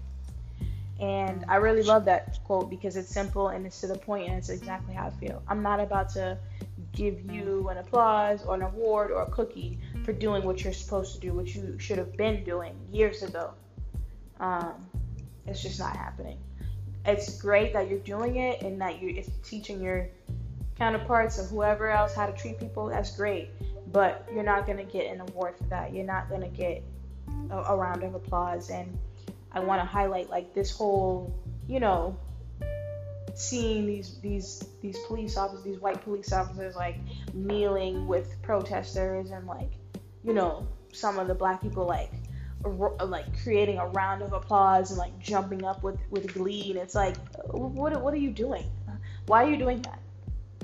And 0.99 1.45
I 1.47 1.55
really 1.55 1.83
love 1.83 2.05
that 2.05 2.39
quote 2.43 2.69
because 2.69 2.97
it's 2.97 3.09
simple 3.09 3.49
and 3.49 3.65
it's 3.65 3.81
to 3.81 3.87
the 3.87 3.97
point 3.97 4.27
and 4.27 4.37
it's 4.37 4.49
exactly 4.49 4.93
how 4.93 5.07
I 5.07 5.09
feel. 5.11 5.41
I'm 5.47 5.61
not 5.61 5.79
about 5.79 6.09
to 6.09 6.37
give 6.93 7.31
you 7.31 7.69
an 7.69 7.77
applause 7.77 8.43
or 8.43 8.55
an 8.55 8.63
award 8.63 9.11
or 9.11 9.21
a 9.21 9.29
cookie 9.29 9.79
for 10.03 10.11
doing 10.11 10.43
what 10.43 10.63
you're 10.63 10.73
supposed 10.73 11.13
to 11.13 11.19
do, 11.19 11.33
what 11.33 11.53
you 11.53 11.77
should 11.77 11.99
have 11.99 12.17
been 12.17 12.43
doing 12.43 12.75
years 12.91 13.21
ago. 13.21 13.53
Um, 14.39 14.89
it's 15.45 15.61
just 15.61 15.79
not 15.79 15.95
happening. 15.95 16.39
It's 17.05 17.39
great 17.39 17.73
that 17.73 17.89
you're 17.89 17.99
doing 17.99 18.37
it 18.37 18.63
and 18.63 18.81
that 18.81 19.01
you're 19.01 19.23
teaching 19.43 19.81
your 19.81 20.09
counterparts 20.77 21.37
and 21.37 21.49
whoever 21.49 21.89
else 21.89 22.15
how 22.15 22.25
to 22.25 22.33
treat 22.33 22.59
people. 22.59 22.87
That's 22.87 23.15
great, 23.15 23.49
but 23.97 24.29
you're 24.31 24.43
not 24.43 24.67
gonna 24.67 24.83
get 24.83 25.11
an 25.11 25.21
award 25.21 25.55
for 25.57 25.63
that. 25.63 25.91
You're 25.91 26.05
not 26.05 26.29
gonna 26.29 26.49
get 26.49 26.83
a, 27.49 27.57
a 27.57 27.75
round 27.75 28.03
of 28.03 28.13
applause. 28.13 28.69
And 28.69 28.95
I 29.51 29.59
want 29.59 29.81
to 29.81 29.85
highlight 29.87 30.29
like 30.29 30.53
this 30.53 30.69
whole, 30.69 31.33
you 31.67 31.79
know, 31.79 32.15
seeing 33.33 33.87
these 33.87 34.19
these 34.21 34.63
these 34.83 34.99
police 35.07 35.35
officers, 35.35 35.63
these 35.65 35.79
white 35.79 35.99
police 36.03 36.31
officers, 36.31 36.75
like 36.75 36.99
kneeling 37.33 38.05
with 38.05 38.39
protesters 38.43 39.31
and 39.31 39.47
like, 39.47 39.71
you 40.23 40.31
know, 40.31 40.67
some 40.93 41.17
of 41.17 41.27
the 41.27 41.33
black 41.33 41.59
people 41.59 41.87
like 41.87 42.11
like 43.03 43.41
creating 43.41 43.79
a 43.79 43.87
round 43.87 44.21
of 44.21 44.31
applause 44.31 44.91
and 44.91 44.99
like 44.99 45.17
jumping 45.17 45.65
up 45.65 45.81
with 45.81 45.97
with 46.11 46.31
glee 46.35 46.69
and 46.69 46.77
it's 46.77 46.93
like 46.93 47.15
what 47.47 47.99
what 47.99 48.13
are 48.13 48.17
you 48.17 48.29
doing 48.29 48.65
why 49.25 49.43
are 49.43 49.49
you 49.49 49.57
doing 49.57 49.81
that 49.81 49.99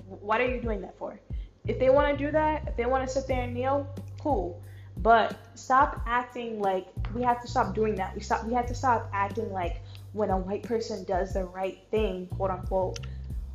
what 0.08 0.40
are 0.42 0.48
you 0.48 0.60
doing 0.62 0.82
that 0.82 0.98
for 0.98 1.20
if 1.68 1.80
they 1.80 1.90
want 1.90 2.18
to 2.18 2.26
do 2.26 2.32
that 2.32 2.68
if 2.68 2.76
they 2.76 2.86
want 2.86 3.06
to 3.08 3.14
sit 3.14 3.28
there 3.28 3.42
and 3.42 3.54
kneel 3.54 3.88
cool 4.20 4.62
but 4.98 5.36
stop 5.56 6.02
acting 6.06 6.60
like 6.60 6.88
we 7.16 7.22
have 7.22 7.42
to 7.42 7.48
stop 7.48 7.74
doing 7.74 7.96
that 7.96 8.14
we 8.16 8.22
stop 8.22 8.46
we 8.46 8.54
have 8.54 8.66
to 8.66 8.76
stop 8.76 9.10
acting 9.14 9.52
like 9.52 9.82
when 10.14 10.30
a 10.30 10.38
white 10.38 10.64
person 10.64 11.04
does 11.04 11.34
the 11.34 11.44
right 11.44 11.80
thing, 11.92 12.28
quote 12.28 12.52
unquote, 12.52 13.00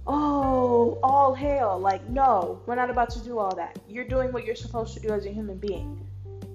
oh, 0.06 0.98
all 1.02 1.34
hail. 1.34 1.78
Like, 1.78 2.06
no, 2.08 2.60
we're 2.66 2.74
not 2.74 2.90
about 2.90 3.10
to 3.10 3.20
do 3.20 3.38
all 3.38 3.54
that. 3.56 3.78
You're 3.88 4.04
doing 4.04 4.32
what 4.32 4.44
you're 4.44 4.56
supposed 4.56 4.94
to 4.94 5.00
do 5.00 5.10
as 5.10 5.24
a 5.24 5.30
human 5.30 5.56
being. 5.56 6.07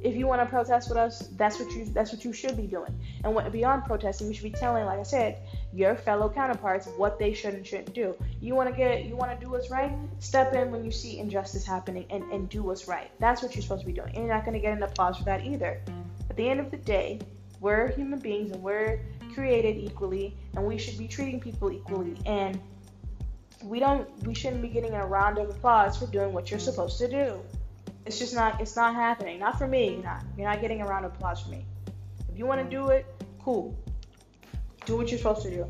If 0.04 0.16
you 0.16 0.28
want 0.28 0.42
to 0.42 0.46
protest 0.46 0.90
with 0.90 0.98
us, 0.98 1.30
that's 1.38 1.60
what 1.60 1.72
you 1.72 1.86
that's 1.86 2.12
what 2.12 2.26
you 2.26 2.34
should 2.34 2.58
be 2.58 2.68
doing. 2.68 2.94
And 3.24 3.34
what, 3.34 3.50
beyond 3.52 3.86
protesting, 3.86 4.28
you 4.28 4.34
should 4.34 4.44
be 4.44 4.50
telling, 4.52 4.86
like 4.86 5.00
I 5.00 5.04
said, 5.04 5.38
your 5.74 5.96
fellow 5.96 6.30
counterparts 6.30 6.88
what 6.98 7.18
they 7.18 7.34
should 7.34 7.54
and 7.54 7.66
shouldn't 7.66 7.94
do. 7.94 8.16
You 8.42 8.54
want 8.54 8.70
to 8.70 8.76
get 8.76 9.06
you 9.06 9.16
want 9.16 9.32
to 9.38 9.44
do 9.44 9.50
what's 9.50 9.72
right. 9.72 9.92
Step 10.20 10.54
in 10.54 10.72
when 10.72 10.84
you 10.84 10.92
see 10.92 11.20
injustice 11.20 11.66
happening 11.66 12.06
and 12.10 12.24
and 12.32 12.50
do 12.50 12.64
what's 12.64 12.88
right. 12.88 13.12
That's 13.20 13.42
what 13.42 13.56
you're 13.56 13.62
supposed 13.62 13.82
to 13.82 13.88
be 13.88 13.94
doing. 13.94 14.10
And 14.10 14.26
you're 14.26 14.34
not 14.36 14.44
going 14.44 14.56
to 14.56 14.60
get 14.60 14.76
an 14.76 14.84
applause 14.84 15.18
for 15.18 15.24
that 15.24 15.46
either. 15.46 15.82
At 16.30 16.36
the 16.36 16.50
end 16.50 16.60
of 16.60 16.70
the 16.70 16.78
day, 16.78 17.20
we're 17.62 17.92
human 17.92 18.20
beings 18.20 18.52
and 18.52 18.62
we're 18.62 19.00
created 19.34 19.78
equally, 19.78 20.36
and 20.56 20.66
we 20.66 20.78
should 20.78 20.98
be 20.98 21.08
treating 21.08 21.40
people 21.40 21.72
equally. 21.72 22.18
And 22.26 22.60
we 23.64 23.80
don't 23.80 24.08
we 24.28 24.34
shouldn't 24.34 24.62
be 24.62 24.68
getting 24.68 24.94
a 24.94 25.06
round 25.06 25.38
of 25.38 25.50
applause 25.50 25.98
for 25.98 26.08
doing 26.08 26.34
what 26.34 26.52
you're 26.52 26.60
supposed 26.60 26.98
to 27.00 27.08
do. 27.08 27.40
It's 28.06 28.20
just 28.20 28.36
not 28.36 28.60
it's 28.62 28.76
not 28.76 28.96
happening. 28.96 29.40
Not 29.40 29.58
for 29.58 29.68
me. 29.68 29.90
Mm-hmm. 29.90 30.02
You're 30.02 30.04
not 30.04 30.24
you're 30.38 30.50
not 30.50 30.62
getting 30.62 30.82
a 30.82 30.86
round 30.86 31.06
of 31.06 31.14
applause 31.14 31.42
for 31.42 31.50
me. 31.50 31.66
If 32.30 32.38
you 32.38 32.46
want 32.46 32.60
to 32.60 32.76
mm-hmm. 32.76 32.88
do 32.88 32.92
it, 32.92 33.06
cool. 33.44 33.78
Do 34.86 34.98
what 34.98 35.10
you're 35.10 35.18
supposed 35.18 35.44
to 35.44 35.50
do. 35.50 35.68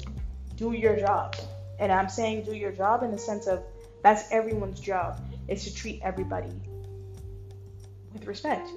Do 0.56 0.72
your 0.74 0.98
job. 0.98 1.36
And 1.80 1.92
I'm 1.92 2.10
saying 2.10 2.46
do 2.46 2.54
your 2.54 2.72
job 2.72 3.04
in 3.04 3.12
the 3.12 3.18
sense 3.18 3.48
of 3.48 3.64
that's 4.02 4.32
everyone's 4.32 4.80
job 4.80 5.20
is 5.48 5.64
to 5.66 5.74
treat 5.74 6.02
everybody 6.04 6.52
with 8.14 8.26
respect. 8.28 8.70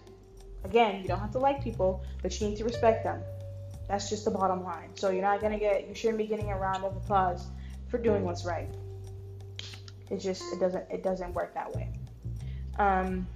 Again, 0.64 1.02
you 1.02 1.08
don't 1.08 1.20
have 1.20 1.32
to 1.32 1.38
like 1.38 1.62
people, 1.62 2.04
but 2.22 2.38
you 2.40 2.48
need 2.48 2.58
to 2.58 2.64
respect 2.64 3.04
them. 3.04 3.20
That's 3.88 4.10
just 4.10 4.24
the 4.24 4.30
bottom 4.30 4.64
line. 4.64 4.90
So 4.94 5.10
you're 5.10 5.22
not 5.22 5.40
gonna 5.40 5.58
get 5.58 5.88
you 5.88 5.94
shouldn't 5.94 6.18
be 6.18 6.26
getting 6.26 6.50
a 6.50 6.58
round 6.58 6.84
of 6.84 6.96
applause 6.96 7.46
for 7.88 7.98
doing 7.98 8.16
mm-hmm. 8.16 8.26
what's 8.26 8.44
right. 8.44 8.68
It 10.10 10.18
just 10.18 10.42
it 10.52 10.60
doesn't 10.60 10.84
it 10.90 11.02
doesn't 11.02 11.32
work 11.34 11.54
that 11.54 11.74
way. 11.74 11.92
Um, 12.78 13.26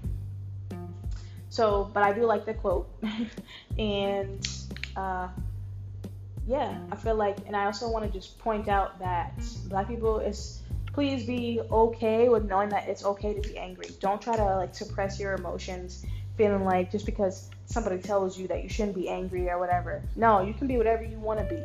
so, 1.51 1.91
but 1.93 2.03
I 2.03 2.13
do 2.13 2.25
like 2.25 2.47
the 2.47 2.55
quote, 2.55 2.89
and 3.79 4.49
uh, 4.97 5.29
yeah, 6.47 6.79
I 6.91 6.97
feel 6.97 7.17
like, 7.17 7.39
and 7.47 7.57
I 7.57 7.67
also 7.67 7.91
want 7.91 8.05
to 8.05 8.11
just 8.11 8.39
point 8.39 8.69
out 8.69 8.99
that 9.01 9.33
Black 9.69 9.89
people 9.89 10.21
is 10.21 10.63
please 10.93 11.27
be 11.27 11.61
okay 11.71 12.29
with 12.29 12.45
knowing 12.45 12.69
that 12.69 12.89
it's 12.89 13.05
okay 13.05 13.35
to 13.35 13.41
be 13.41 13.59
angry. 13.59 13.89
Don't 14.01 14.21
try 14.21 14.37
to 14.37 14.45
like 14.45 14.75
suppress 14.75 15.19
your 15.21 15.35
emotions, 15.35 16.05
feeling 16.37 16.65
like 16.65 16.91
just 16.91 17.05
because 17.05 17.51
somebody 17.67 17.99
tells 17.99 18.39
you 18.39 18.47
that 18.49 18.63
you 18.63 18.69
shouldn't 18.69 18.97
be 18.97 19.09
angry 19.09 19.49
or 19.51 19.59
whatever. 19.59 20.03
No, 20.17 20.41
you 20.43 20.55
can 20.55 20.67
be 20.67 20.77
whatever 20.77 21.03
you 21.03 21.19
want 21.19 21.41
to 21.41 21.47
be. 21.47 21.63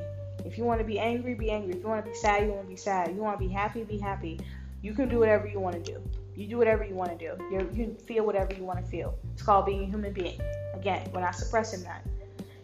If 0.47 0.57
you 0.57 0.63
want 0.63 0.79
to 0.79 0.85
be 0.85 0.99
angry, 0.99 1.33
be 1.33 1.49
angry. 1.49 1.73
If 1.73 1.81
you 1.81 1.87
want 1.87 2.05
to 2.05 2.11
be 2.11 2.17
sad, 2.17 2.43
you 2.43 2.49
want 2.49 2.63
to 2.63 2.69
be 2.69 2.75
sad. 2.75 3.09
You 3.09 3.21
want 3.21 3.39
to 3.39 3.47
be 3.47 3.51
happy, 3.51 3.83
be 3.83 3.97
happy. 3.97 4.39
You 4.81 4.93
can 4.93 5.09
do 5.09 5.19
whatever 5.19 5.47
you 5.47 5.59
want 5.59 5.83
to 5.83 5.91
do. 5.93 6.01
You 6.35 6.47
do 6.47 6.57
whatever 6.57 6.83
you 6.83 6.95
want 6.95 7.17
to 7.17 7.17
do. 7.17 7.41
You're, 7.51 7.69
you 7.71 7.95
feel 8.05 8.25
whatever 8.25 8.53
you 8.53 8.63
want 8.63 8.83
to 8.83 8.85
feel. 8.85 9.17
It's 9.33 9.41
called 9.41 9.65
being 9.65 9.83
a 9.83 9.85
human 9.85 10.11
being. 10.11 10.39
Again, 10.73 11.09
we're 11.13 11.21
not 11.21 11.35
suppressing 11.35 11.83
that. 11.83 12.05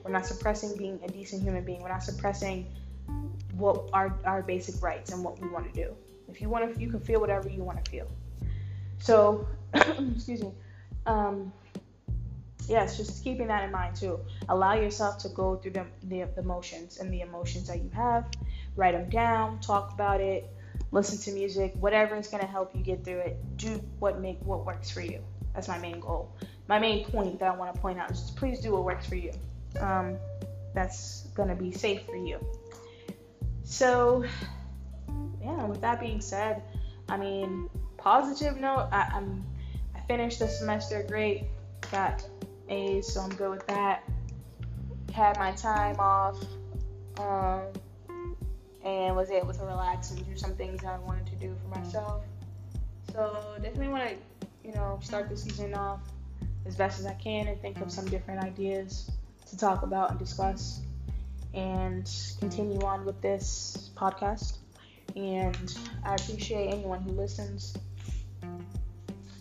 We're 0.04 0.12
not 0.12 0.26
suppressing 0.26 0.78
being 0.78 1.00
a 1.04 1.08
decent 1.08 1.42
human 1.44 1.64
being. 1.64 1.82
We're 1.82 1.90
not 1.90 2.04
suppressing 2.04 2.68
what 3.54 3.90
our, 3.94 4.18
our 4.26 4.42
basic 4.42 4.82
rights 4.84 5.12
and 5.12 5.24
what 5.24 5.40
we 5.40 5.48
want 5.48 5.74
to 5.74 5.84
do. 5.84 5.96
If 6.28 6.42
you 6.42 6.50
want 6.50 6.74
to, 6.74 6.82
you 6.82 6.90
can 6.90 7.00
feel 7.00 7.22
whatever 7.22 7.50
you 7.50 7.64
want 7.64 7.84
to 7.84 7.92
feel. 7.92 8.08
So, 9.00 9.48
excuse 9.74 10.42
me. 10.42 10.52
Um, 11.06 11.54
yes, 12.68 12.98
just 12.98 13.24
keeping 13.24 13.48
that 13.48 13.64
in 13.64 13.72
mind 13.72 13.96
too. 13.96 14.20
Allow 14.50 14.74
yourself 14.74 15.18
to 15.20 15.30
go 15.30 15.56
through 15.56 15.72
the, 15.72 15.86
the, 16.04 16.28
the 16.36 16.44
motions 16.44 17.00
and 17.00 17.12
the 17.12 17.22
emotions 17.22 17.68
that 17.68 17.82
you 17.82 17.90
have. 17.94 18.26
Write 18.76 18.94
them 18.94 19.10
down. 19.10 19.60
Talk 19.60 19.94
about 19.94 20.20
it 20.20 20.50
listen 20.92 21.18
to 21.20 21.32
music, 21.32 21.74
whatever 21.80 22.16
is 22.16 22.28
going 22.28 22.42
to 22.42 22.50
help 22.50 22.76
you 22.76 22.82
get 22.82 23.04
through 23.04 23.20
it. 23.20 23.58
Do 23.58 23.82
what 24.00 24.20
make 24.20 24.40
what 24.44 24.66
works 24.66 24.90
for 24.90 25.02
you. 25.02 25.22
That's 25.54 25.68
my 25.68 25.78
main 25.80 26.00
goal. 26.00 26.34
My 26.68 26.80
main 26.80 27.06
point 27.06 27.40
that 27.40 27.52
I 27.52 27.56
want 27.56 27.74
to 27.74 27.82
point 27.82 28.00
out 28.00 28.12
is 28.12 28.32
please 28.36 28.60
do 28.60 28.74
what 28.74 28.84
works 28.84 29.08
for 29.08 29.16
you. 29.16 29.32
Um, 29.80 30.18
that's 30.74 31.28
going 31.36 31.50
to 31.50 31.56
be 31.56 31.72
safe 31.72 32.06
for 32.06 32.16
you. 32.16 32.40
So, 33.64 34.26
yeah. 35.42 35.66
With 35.66 35.82
that 35.82 36.00
being 36.00 36.22
said, 36.22 36.64
I 37.10 37.18
mean, 37.18 37.70
positive 37.98 38.58
note. 38.58 38.90
I, 38.92 39.10
I'm 39.14 39.46
I 39.96 40.00
finished 40.02 40.40
the 40.40 40.48
semester 40.48 41.04
great. 41.08 41.46
Got 41.92 42.26
A's, 42.70 43.14
so 43.14 43.22
I'm 43.22 43.36
good 43.36 43.50
with 43.52 43.68
that. 43.68 44.04
Had 45.14 45.38
my 45.38 45.52
time 45.54 45.98
off. 46.00 46.38
Um, 47.18 47.64
and 48.84 49.16
was 49.16 49.30
able 49.30 49.54
to 49.54 49.64
relax 49.64 50.12
and 50.12 50.26
do 50.26 50.36
some 50.36 50.56
things 50.56 50.82
that 50.82 50.94
I 50.94 51.00
wanted 51.00 51.28
to 51.28 51.36
do 51.36 51.56
for 51.56 51.76
mm-hmm. 51.76 51.86
myself. 51.86 52.24
So 53.12 53.42
definitely 53.62 53.90
want 53.90 54.10
to, 54.10 54.48
you 54.64 54.74
know, 54.74 55.00
start 55.02 55.30
the 55.30 55.38
season 55.38 55.74
off 55.74 56.00
as 56.66 56.76
best 56.76 57.00
as 57.00 57.06
I 57.06 57.14
can 57.16 57.48
and 57.48 57.60
think 57.62 57.80
of 57.82 57.92
some 57.92 58.06
mm-hmm. 58.06 58.14
different 58.14 58.44
ideas 58.44 59.12
to 59.50 59.58
talk 59.58 59.84
about 59.84 60.12
and 60.12 60.20
discuss 60.20 60.82
and 61.54 62.10
continue 62.40 62.80
on 62.82 63.06
with 63.06 63.22
this 63.22 63.92
podcast. 63.96 64.58
And 65.16 65.78
I 66.06 66.16
appreciate 66.16 66.70
anyone 66.70 67.02
who 67.02 67.12
listens. 67.12 67.76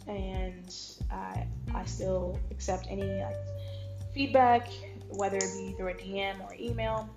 And 0.08 0.74
I 1.10 1.46
I 1.74 1.84
still 1.84 2.38
accept 2.50 2.86
any 2.90 3.04
like, 3.22 3.36
feedback, 4.12 4.68
whether 5.08 5.36
it 5.36 5.52
be 5.56 5.74
through 5.76 5.88
a 5.88 5.94
DM 5.94 6.40
or 6.40 6.54
email 6.58 7.08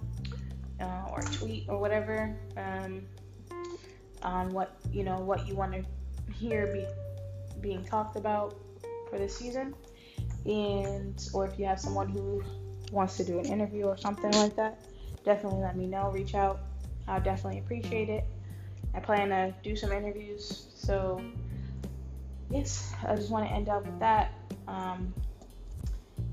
uh, 0.79 1.05
or 1.11 1.21
tweet 1.21 1.65
or 1.67 1.77
whatever 1.77 2.35
um, 2.57 3.03
on 4.21 4.51
what 4.53 4.77
you 4.91 5.03
know 5.03 5.19
what 5.19 5.47
you 5.47 5.55
want 5.55 5.73
to 5.73 5.83
hear 6.33 6.67
be 6.67 6.85
being 7.61 7.83
talked 7.83 8.15
about 8.17 8.55
for 9.09 9.17
this 9.17 9.35
season, 9.35 9.73
and 10.45 11.29
or 11.33 11.47
if 11.47 11.57
you 11.59 11.65
have 11.65 11.79
someone 11.79 12.09
who 12.09 12.43
wants 12.91 13.17
to 13.17 13.23
do 13.23 13.39
an 13.39 13.45
interview 13.45 13.85
or 13.85 13.97
something 13.97 14.31
like 14.33 14.55
that, 14.55 14.79
definitely 15.23 15.61
let 15.61 15.75
me 15.75 15.87
know. 15.87 16.11
Reach 16.11 16.35
out. 16.35 16.59
I'll 17.07 17.21
definitely 17.21 17.59
appreciate 17.59 18.09
it. 18.09 18.23
I 18.93 18.99
plan 18.99 19.29
to 19.29 19.53
do 19.63 19.75
some 19.75 19.91
interviews, 19.91 20.67
so 20.75 21.21
yes, 22.49 22.93
I 23.07 23.15
just 23.15 23.29
want 23.29 23.47
to 23.47 23.53
end 23.53 23.69
up 23.69 23.85
with 23.85 23.99
that. 23.99 24.31
Um, 24.67 25.13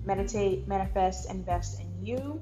meditate, 0.05 0.67
manifest, 0.67 1.31
invest 1.31 1.81
in 1.81 2.07
you. 2.07 2.41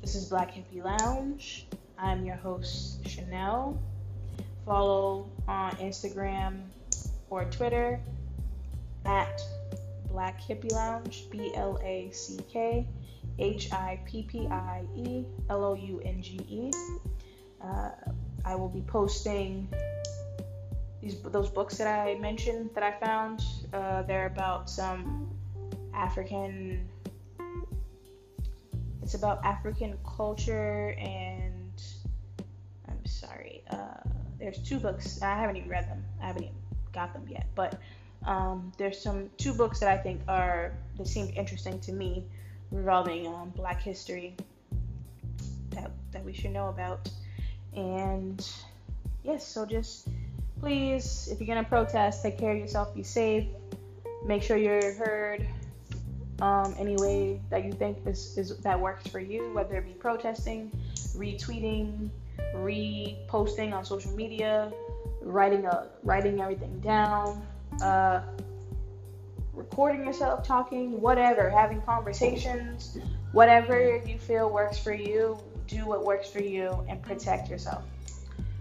This 0.00 0.14
is 0.14 0.26
Black 0.26 0.54
Hippie 0.54 0.82
Lounge. 0.82 1.66
I'm 1.98 2.24
your 2.24 2.36
host, 2.36 3.06
Chanel. 3.06 3.82
Follow 4.64 5.28
on 5.48 5.72
Instagram 5.72 6.62
or 7.30 7.44
Twitter 7.46 8.00
at 9.04 9.42
Black 10.08 10.40
Hippie 10.40 10.72
Lounge, 10.72 11.28
B 11.30 11.52
L 11.54 11.80
A 11.82 12.10
C 12.12 12.38
K 12.50 12.86
H 13.40 13.72
I 13.72 14.00
P 14.06 14.22
P 14.22 14.46
I 14.46 14.84
E 14.96 15.24
L 15.50 15.64
O 15.64 15.74
U 15.74 16.00
N 16.04 16.22
G 16.22 16.40
E. 16.48 16.70
Uh, 17.60 17.90
will 18.56 18.68
be 18.68 18.82
posting 18.82 19.68
these 21.02 21.20
those 21.22 21.50
books 21.50 21.76
that 21.76 21.88
I 21.88 22.14
mentioned 22.18 22.70
that 22.74 22.84
I 22.84 22.92
found. 23.04 23.42
Uh, 23.72 24.02
they're 24.02 24.26
about 24.26 24.70
some 24.70 25.28
African 25.92 26.88
it's 29.08 29.14
about 29.14 29.42
African 29.42 29.96
culture 30.04 30.94
and 30.98 31.82
I'm 32.86 33.06
sorry. 33.06 33.62
Uh, 33.70 34.06
there's 34.38 34.58
two 34.58 34.78
books. 34.78 35.22
I 35.22 35.34
haven't 35.34 35.56
even 35.56 35.70
read 35.70 35.88
them. 35.88 36.04
I 36.20 36.26
haven't 36.26 36.42
even 36.42 36.56
got 36.92 37.14
them 37.14 37.24
yet. 37.26 37.46
But 37.54 37.80
um, 38.26 38.70
there's 38.76 39.00
some 39.00 39.30
two 39.38 39.54
books 39.54 39.80
that 39.80 39.88
I 39.88 39.96
think 39.96 40.20
are 40.28 40.74
that 40.98 41.06
seemed 41.06 41.30
interesting 41.38 41.80
to 41.80 41.92
me 41.92 42.22
revolving 42.70 43.26
um, 43.28 43.48
Black 43.56 43.80
history 43.80 44.36
that 45.70 45.90
that 46.12 46.22
we 46.22 46.34
should 46.34 46.50
know 46.50 46.68
about. 46.68 47.08
And 47.74 48.46
yes, 49.24 49.42
so 49.42 49.64
just 49.64 50.08
please, 50.60 51.30
if 51.32 51.40
you're 51.40 51.48
gonna 51.48 51.66
protest, 51.66 52.22
take 52.22 52.36
care 52.36 52.52
of 52.52 52.58
yourself. 52.58 52.94
Be 52.94 53.02
safe. 53.02 53.46
Make 54.26 54.42
sure 54.42 54.58
you're 54.58 54.92
heard 54.92 55.48
um, 56.40 56.74
any 56.78 56.96
way 56.96 57.40
that 57.50 57.64
you 57.64 57.72
think 57.72 57.98
is, 58.06 58.36
is 58.38 58.56
that 58.58 58.78
works 58.78 59.06
for 59.08 59.20
you, 59.20 59.52
whether 59.52 59.76
it 59.76 59.84
be 59.84 59.92
protesting, 59.92 60.70
retweeting, 61.16 62.10
reposting 62.54 63.72
on 63.72 63.84
social 63.84 64.12
media, 64.12 64.72
writing 65.22 65.66
a 65.66 65.88
writing 66.04 66.40
everything 66.40 66.78
down, 66.80 67.44
uh, 67.82 68.20
recording 69.52 70.04
yourself 70.04 70.46
talking, 70.46 71.00
whatever, 71.00 71.50
having 71.50 71.82
conversations, 71.82 72.98
whatever 73.32 74.00
you 74.06 74.18
feel 74.18 74.50
works 74.50 74.78
for 74.78 74.92
you, 74.92 75.36
do 75.66 75.84
what 75.86 76.04
works 76.04 76.30
for 76.30 76.40
you 76.40 76.84
and 76.88 77.02
protect 77.02 77.50
yourself. 77.50 77.82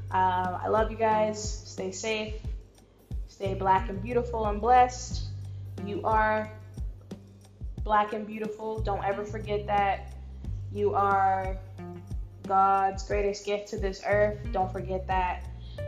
Um, 0.10 0.58
I 0.64 0.68
love 0.68 0.90
you 0.90 0.98
guys. 0.98 1.42
Stay 1.42 1.92
safe. 1.92 2.36
Stay 3.28 3.54
black 3.54 3.90
and 3.90 4.02
beautiful 4.02 4.48
and 4.48 4.60
blessed. 4.60 5.26
You 5.86 6.02
are 6.04 6.50
black 7.88 8.12
and 8.12 8.28
beautiful. 8.28 8.80
Don't 8.80 9.04
ever 9.06 9.24
forget 9.24 9.66
that. 9.66 10.14
You 10.74 10.94
are 10.94 11.58
God's 12.46 13.04
greatest 13.04 13.46
gift 13.46 13.70
to 13.70 13.78
this 13.78 14.02
earth. 14.06 14.38
Don't 14.52 14.70
forget 14.70 15.08
that. 15.08 15.46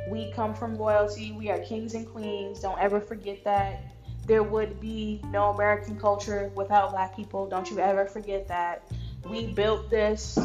We 0.10 0.32
come 0.32 0.54
from 0.54 0.78
royalty. 0.78 1.34
We 1.34 1.50
are 1.50 1.60
kings 1.60 1.96
and 1.96 2.08
queens. 2.08 2.62
Don't 2.62 2.80
ever 2.80 3.02
forget 3.02 3.44
that. 3.44 3.82
There 4.26 4.44
would 4.44 4.80
be 4.80 5.22
no 5.26 5.50
American 5.50 6.00
culture 6.00 6.50
without 6.56 6.92
black 6.92 7.18
people. 7.18 7.50
Don't 7.50 7.70
you 7.70 7.80
ever 7.80 8.06
forget 8.06 8.48
that. 8.48 8.90
We 9.30 9.48
built 9.48 9.90
this. 9.90 10.38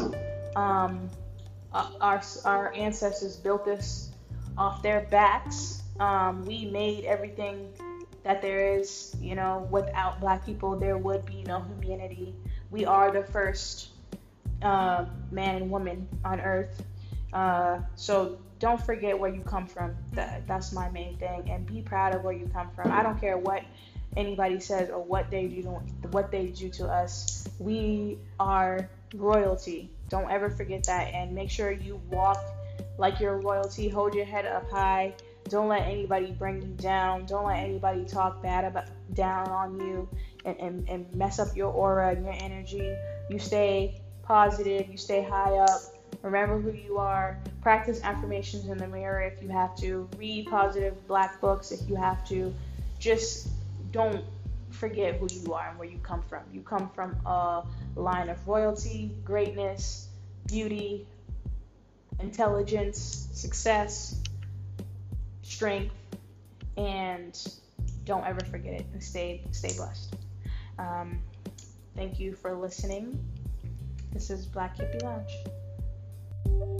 Um, 0.57 1.09
our, 1.73 2.21
our 2.43 2.73
ancestors 2.73 3.37
built 3.37 3.63
this 3.63 4.11
off 4.57 4.83
their 4.83 5.07
backs. 5.09 5.83
Um, 6.01 6.43
we 6.45 6.65
made 6.65 7.05
everything 7.05 7.69
that 8.25 8.41
there 8.41 8.75
is, 8.75 9.15
you 9.21 9.35
know, 9.35 9.67
without 9.69 10.19
black 10.19 10.43
people, 10.43 10.75
there 10.75 10.97
would 10.97 11.23
be 11.27 11.43
no 11.43 11.61
humanity. 11.61 12.33
We 12.71 12.83
are 12.83 13.11
the 13.11 13.23
first 13.23 13.89
uh, 14.63 15.05
man 15.29 15.57
and 15.57 15.69
woman 15.69 16.07
on 16.25 16.41
earth. 16.41 16.83
Uh, 17.31 17.81
so 17.93 18.39
don't 18.57 18.83
forget 18.83 19.17
where 19.17 19.29
you 19.29 19.41
come 19.41 19.67
from. 19.67 19.95
That, 20.13 20.47
that's 20.47 20.73
my 20.73 20.89
main 20.89 21.17
thing. 21.17 21.47
And 21.51 21.67
be 21.67 21.83
proud 21.83 22.15
of 22.15 22.23
where 22.23 22.33
you 22.33 22.49
come 22.51 22.71
from. 22.71 22.91
I 22.91 23.03
don't 23.03 23.21
care 23.21 23.37
what 23.37 23.61
anybody 24.17 24.59
says 24.59 24.89
or 24.89 25.03
what 25.03 25.29
they 25.29 25.45
do 25.45 25.61
what 26.09 26.31
they 26.31 26.47
do 26.47 26.69
to 26.69 26.87
us. 26.87 27.47
We 27.59 28.17
are 28.39 28.89
royalty. 29.13 29.91
Don't 30.09 30.31
ever 30.31 30.49
forget 30.49 30.83
that 30.85 31.13
and 31.13 31.35
make 31.35 31.51
sure 31.51 31.71
you 31.71 32.01
walk 32.09 32.43
like 32.97 33.19
you're 33.19 33.37
royalty. 33.37 33.87
Hold 33.87 34.15
your 34.15 34.25
head 34.25 34.47
up 34.47 34.67
high. 34.71 35.13
Don't 35.49 35.67
let 35.67 35.83
anybody 35.83 36.31
bring 36.31 36.61
you 36.61 36.73
down. 36.77 37.25
Don't 37.25 37.45
let 37.45 37.59
anybody 37.59 38.03
talk 38.05 38.41
bad 38.41 38.65
about 38.65 38.85
down 39.13 39.47
on 39.49 39.79
you 39.79 40.09
and, 40.43 40.59
and, 40.59 40.89
and 40.89 41.13
mess 41.13 41.39
up 41.39 41.55
your 41.55 41.71
aura 41.71 42.11
and 42.11 42.23
your 42.23 42.33
energy. 42.39 42.95
You 43.29 43.39
stay 43.39 44.01
positive, 44.23 44.89
you 44.89 44.97
stay 44.97 45.23
high 45.23 45.57
up. 45.57 45.81
Remember 46.23 46.59
who 46.59 46.71
you 46.71 46.97
are. 46.97 47.39
Practice 47.61 48.01
affirmations 48.03 48.65
in 48.65 48.77
the 48.77 48.87
mirror 48.87 49.21
if 49.21 49.41
you 49.41 49.49
have 49.49 49.75
to. 49.77 50.09
Read 50.17 50.47
positive 50.47 51.07
black 51.07 51.39
books 51.39 51.71
if 51.71 51.87
you 51.87 51.95
have 51.95 52.27
to. 52.29 52.53
Just 52.97 53.47
don't 53.91 54.23
forget 54.71 55.15
who 55.15 55.27
you 55.31 55.53
are 55.53 55.69
and 55.69 55.77
where 55.77 55.87
you 55.87 55.99
come 55.99 56.23
from. 56.23 56.41
You 56.51 56.61
come 56.61 56.89
from 56.89 57.15
a 57.25 57.63
line 57.95 58.29
of 58.29 58.47
royalty, 58.47 59.11
greatness, 59.23 60.07
beauty, 60.47 61.05
intelligence, 62.19 63.27
success, 63.31 64.19
strength, 65.45 65.95
and 66.77 67.37
don't 68.03 68.25
ever 68.25 68.43
forget 68.45 68.73
it 68.73 68.85
and 68.93 69.03
stay 69.03 69.43
stay 69.51 69.75
blessed. 69.77 70.15
Um, 70.79 71.21
thank 71.95 72.19
you 72.19 72.33
for 72.33 72.53
listening. 72.55 73.17
This 74.11 74.29
is 74.29 74.45
Black 74.45 74.77
Hippie 74.77 75.03
Lounge. 75.03 76.74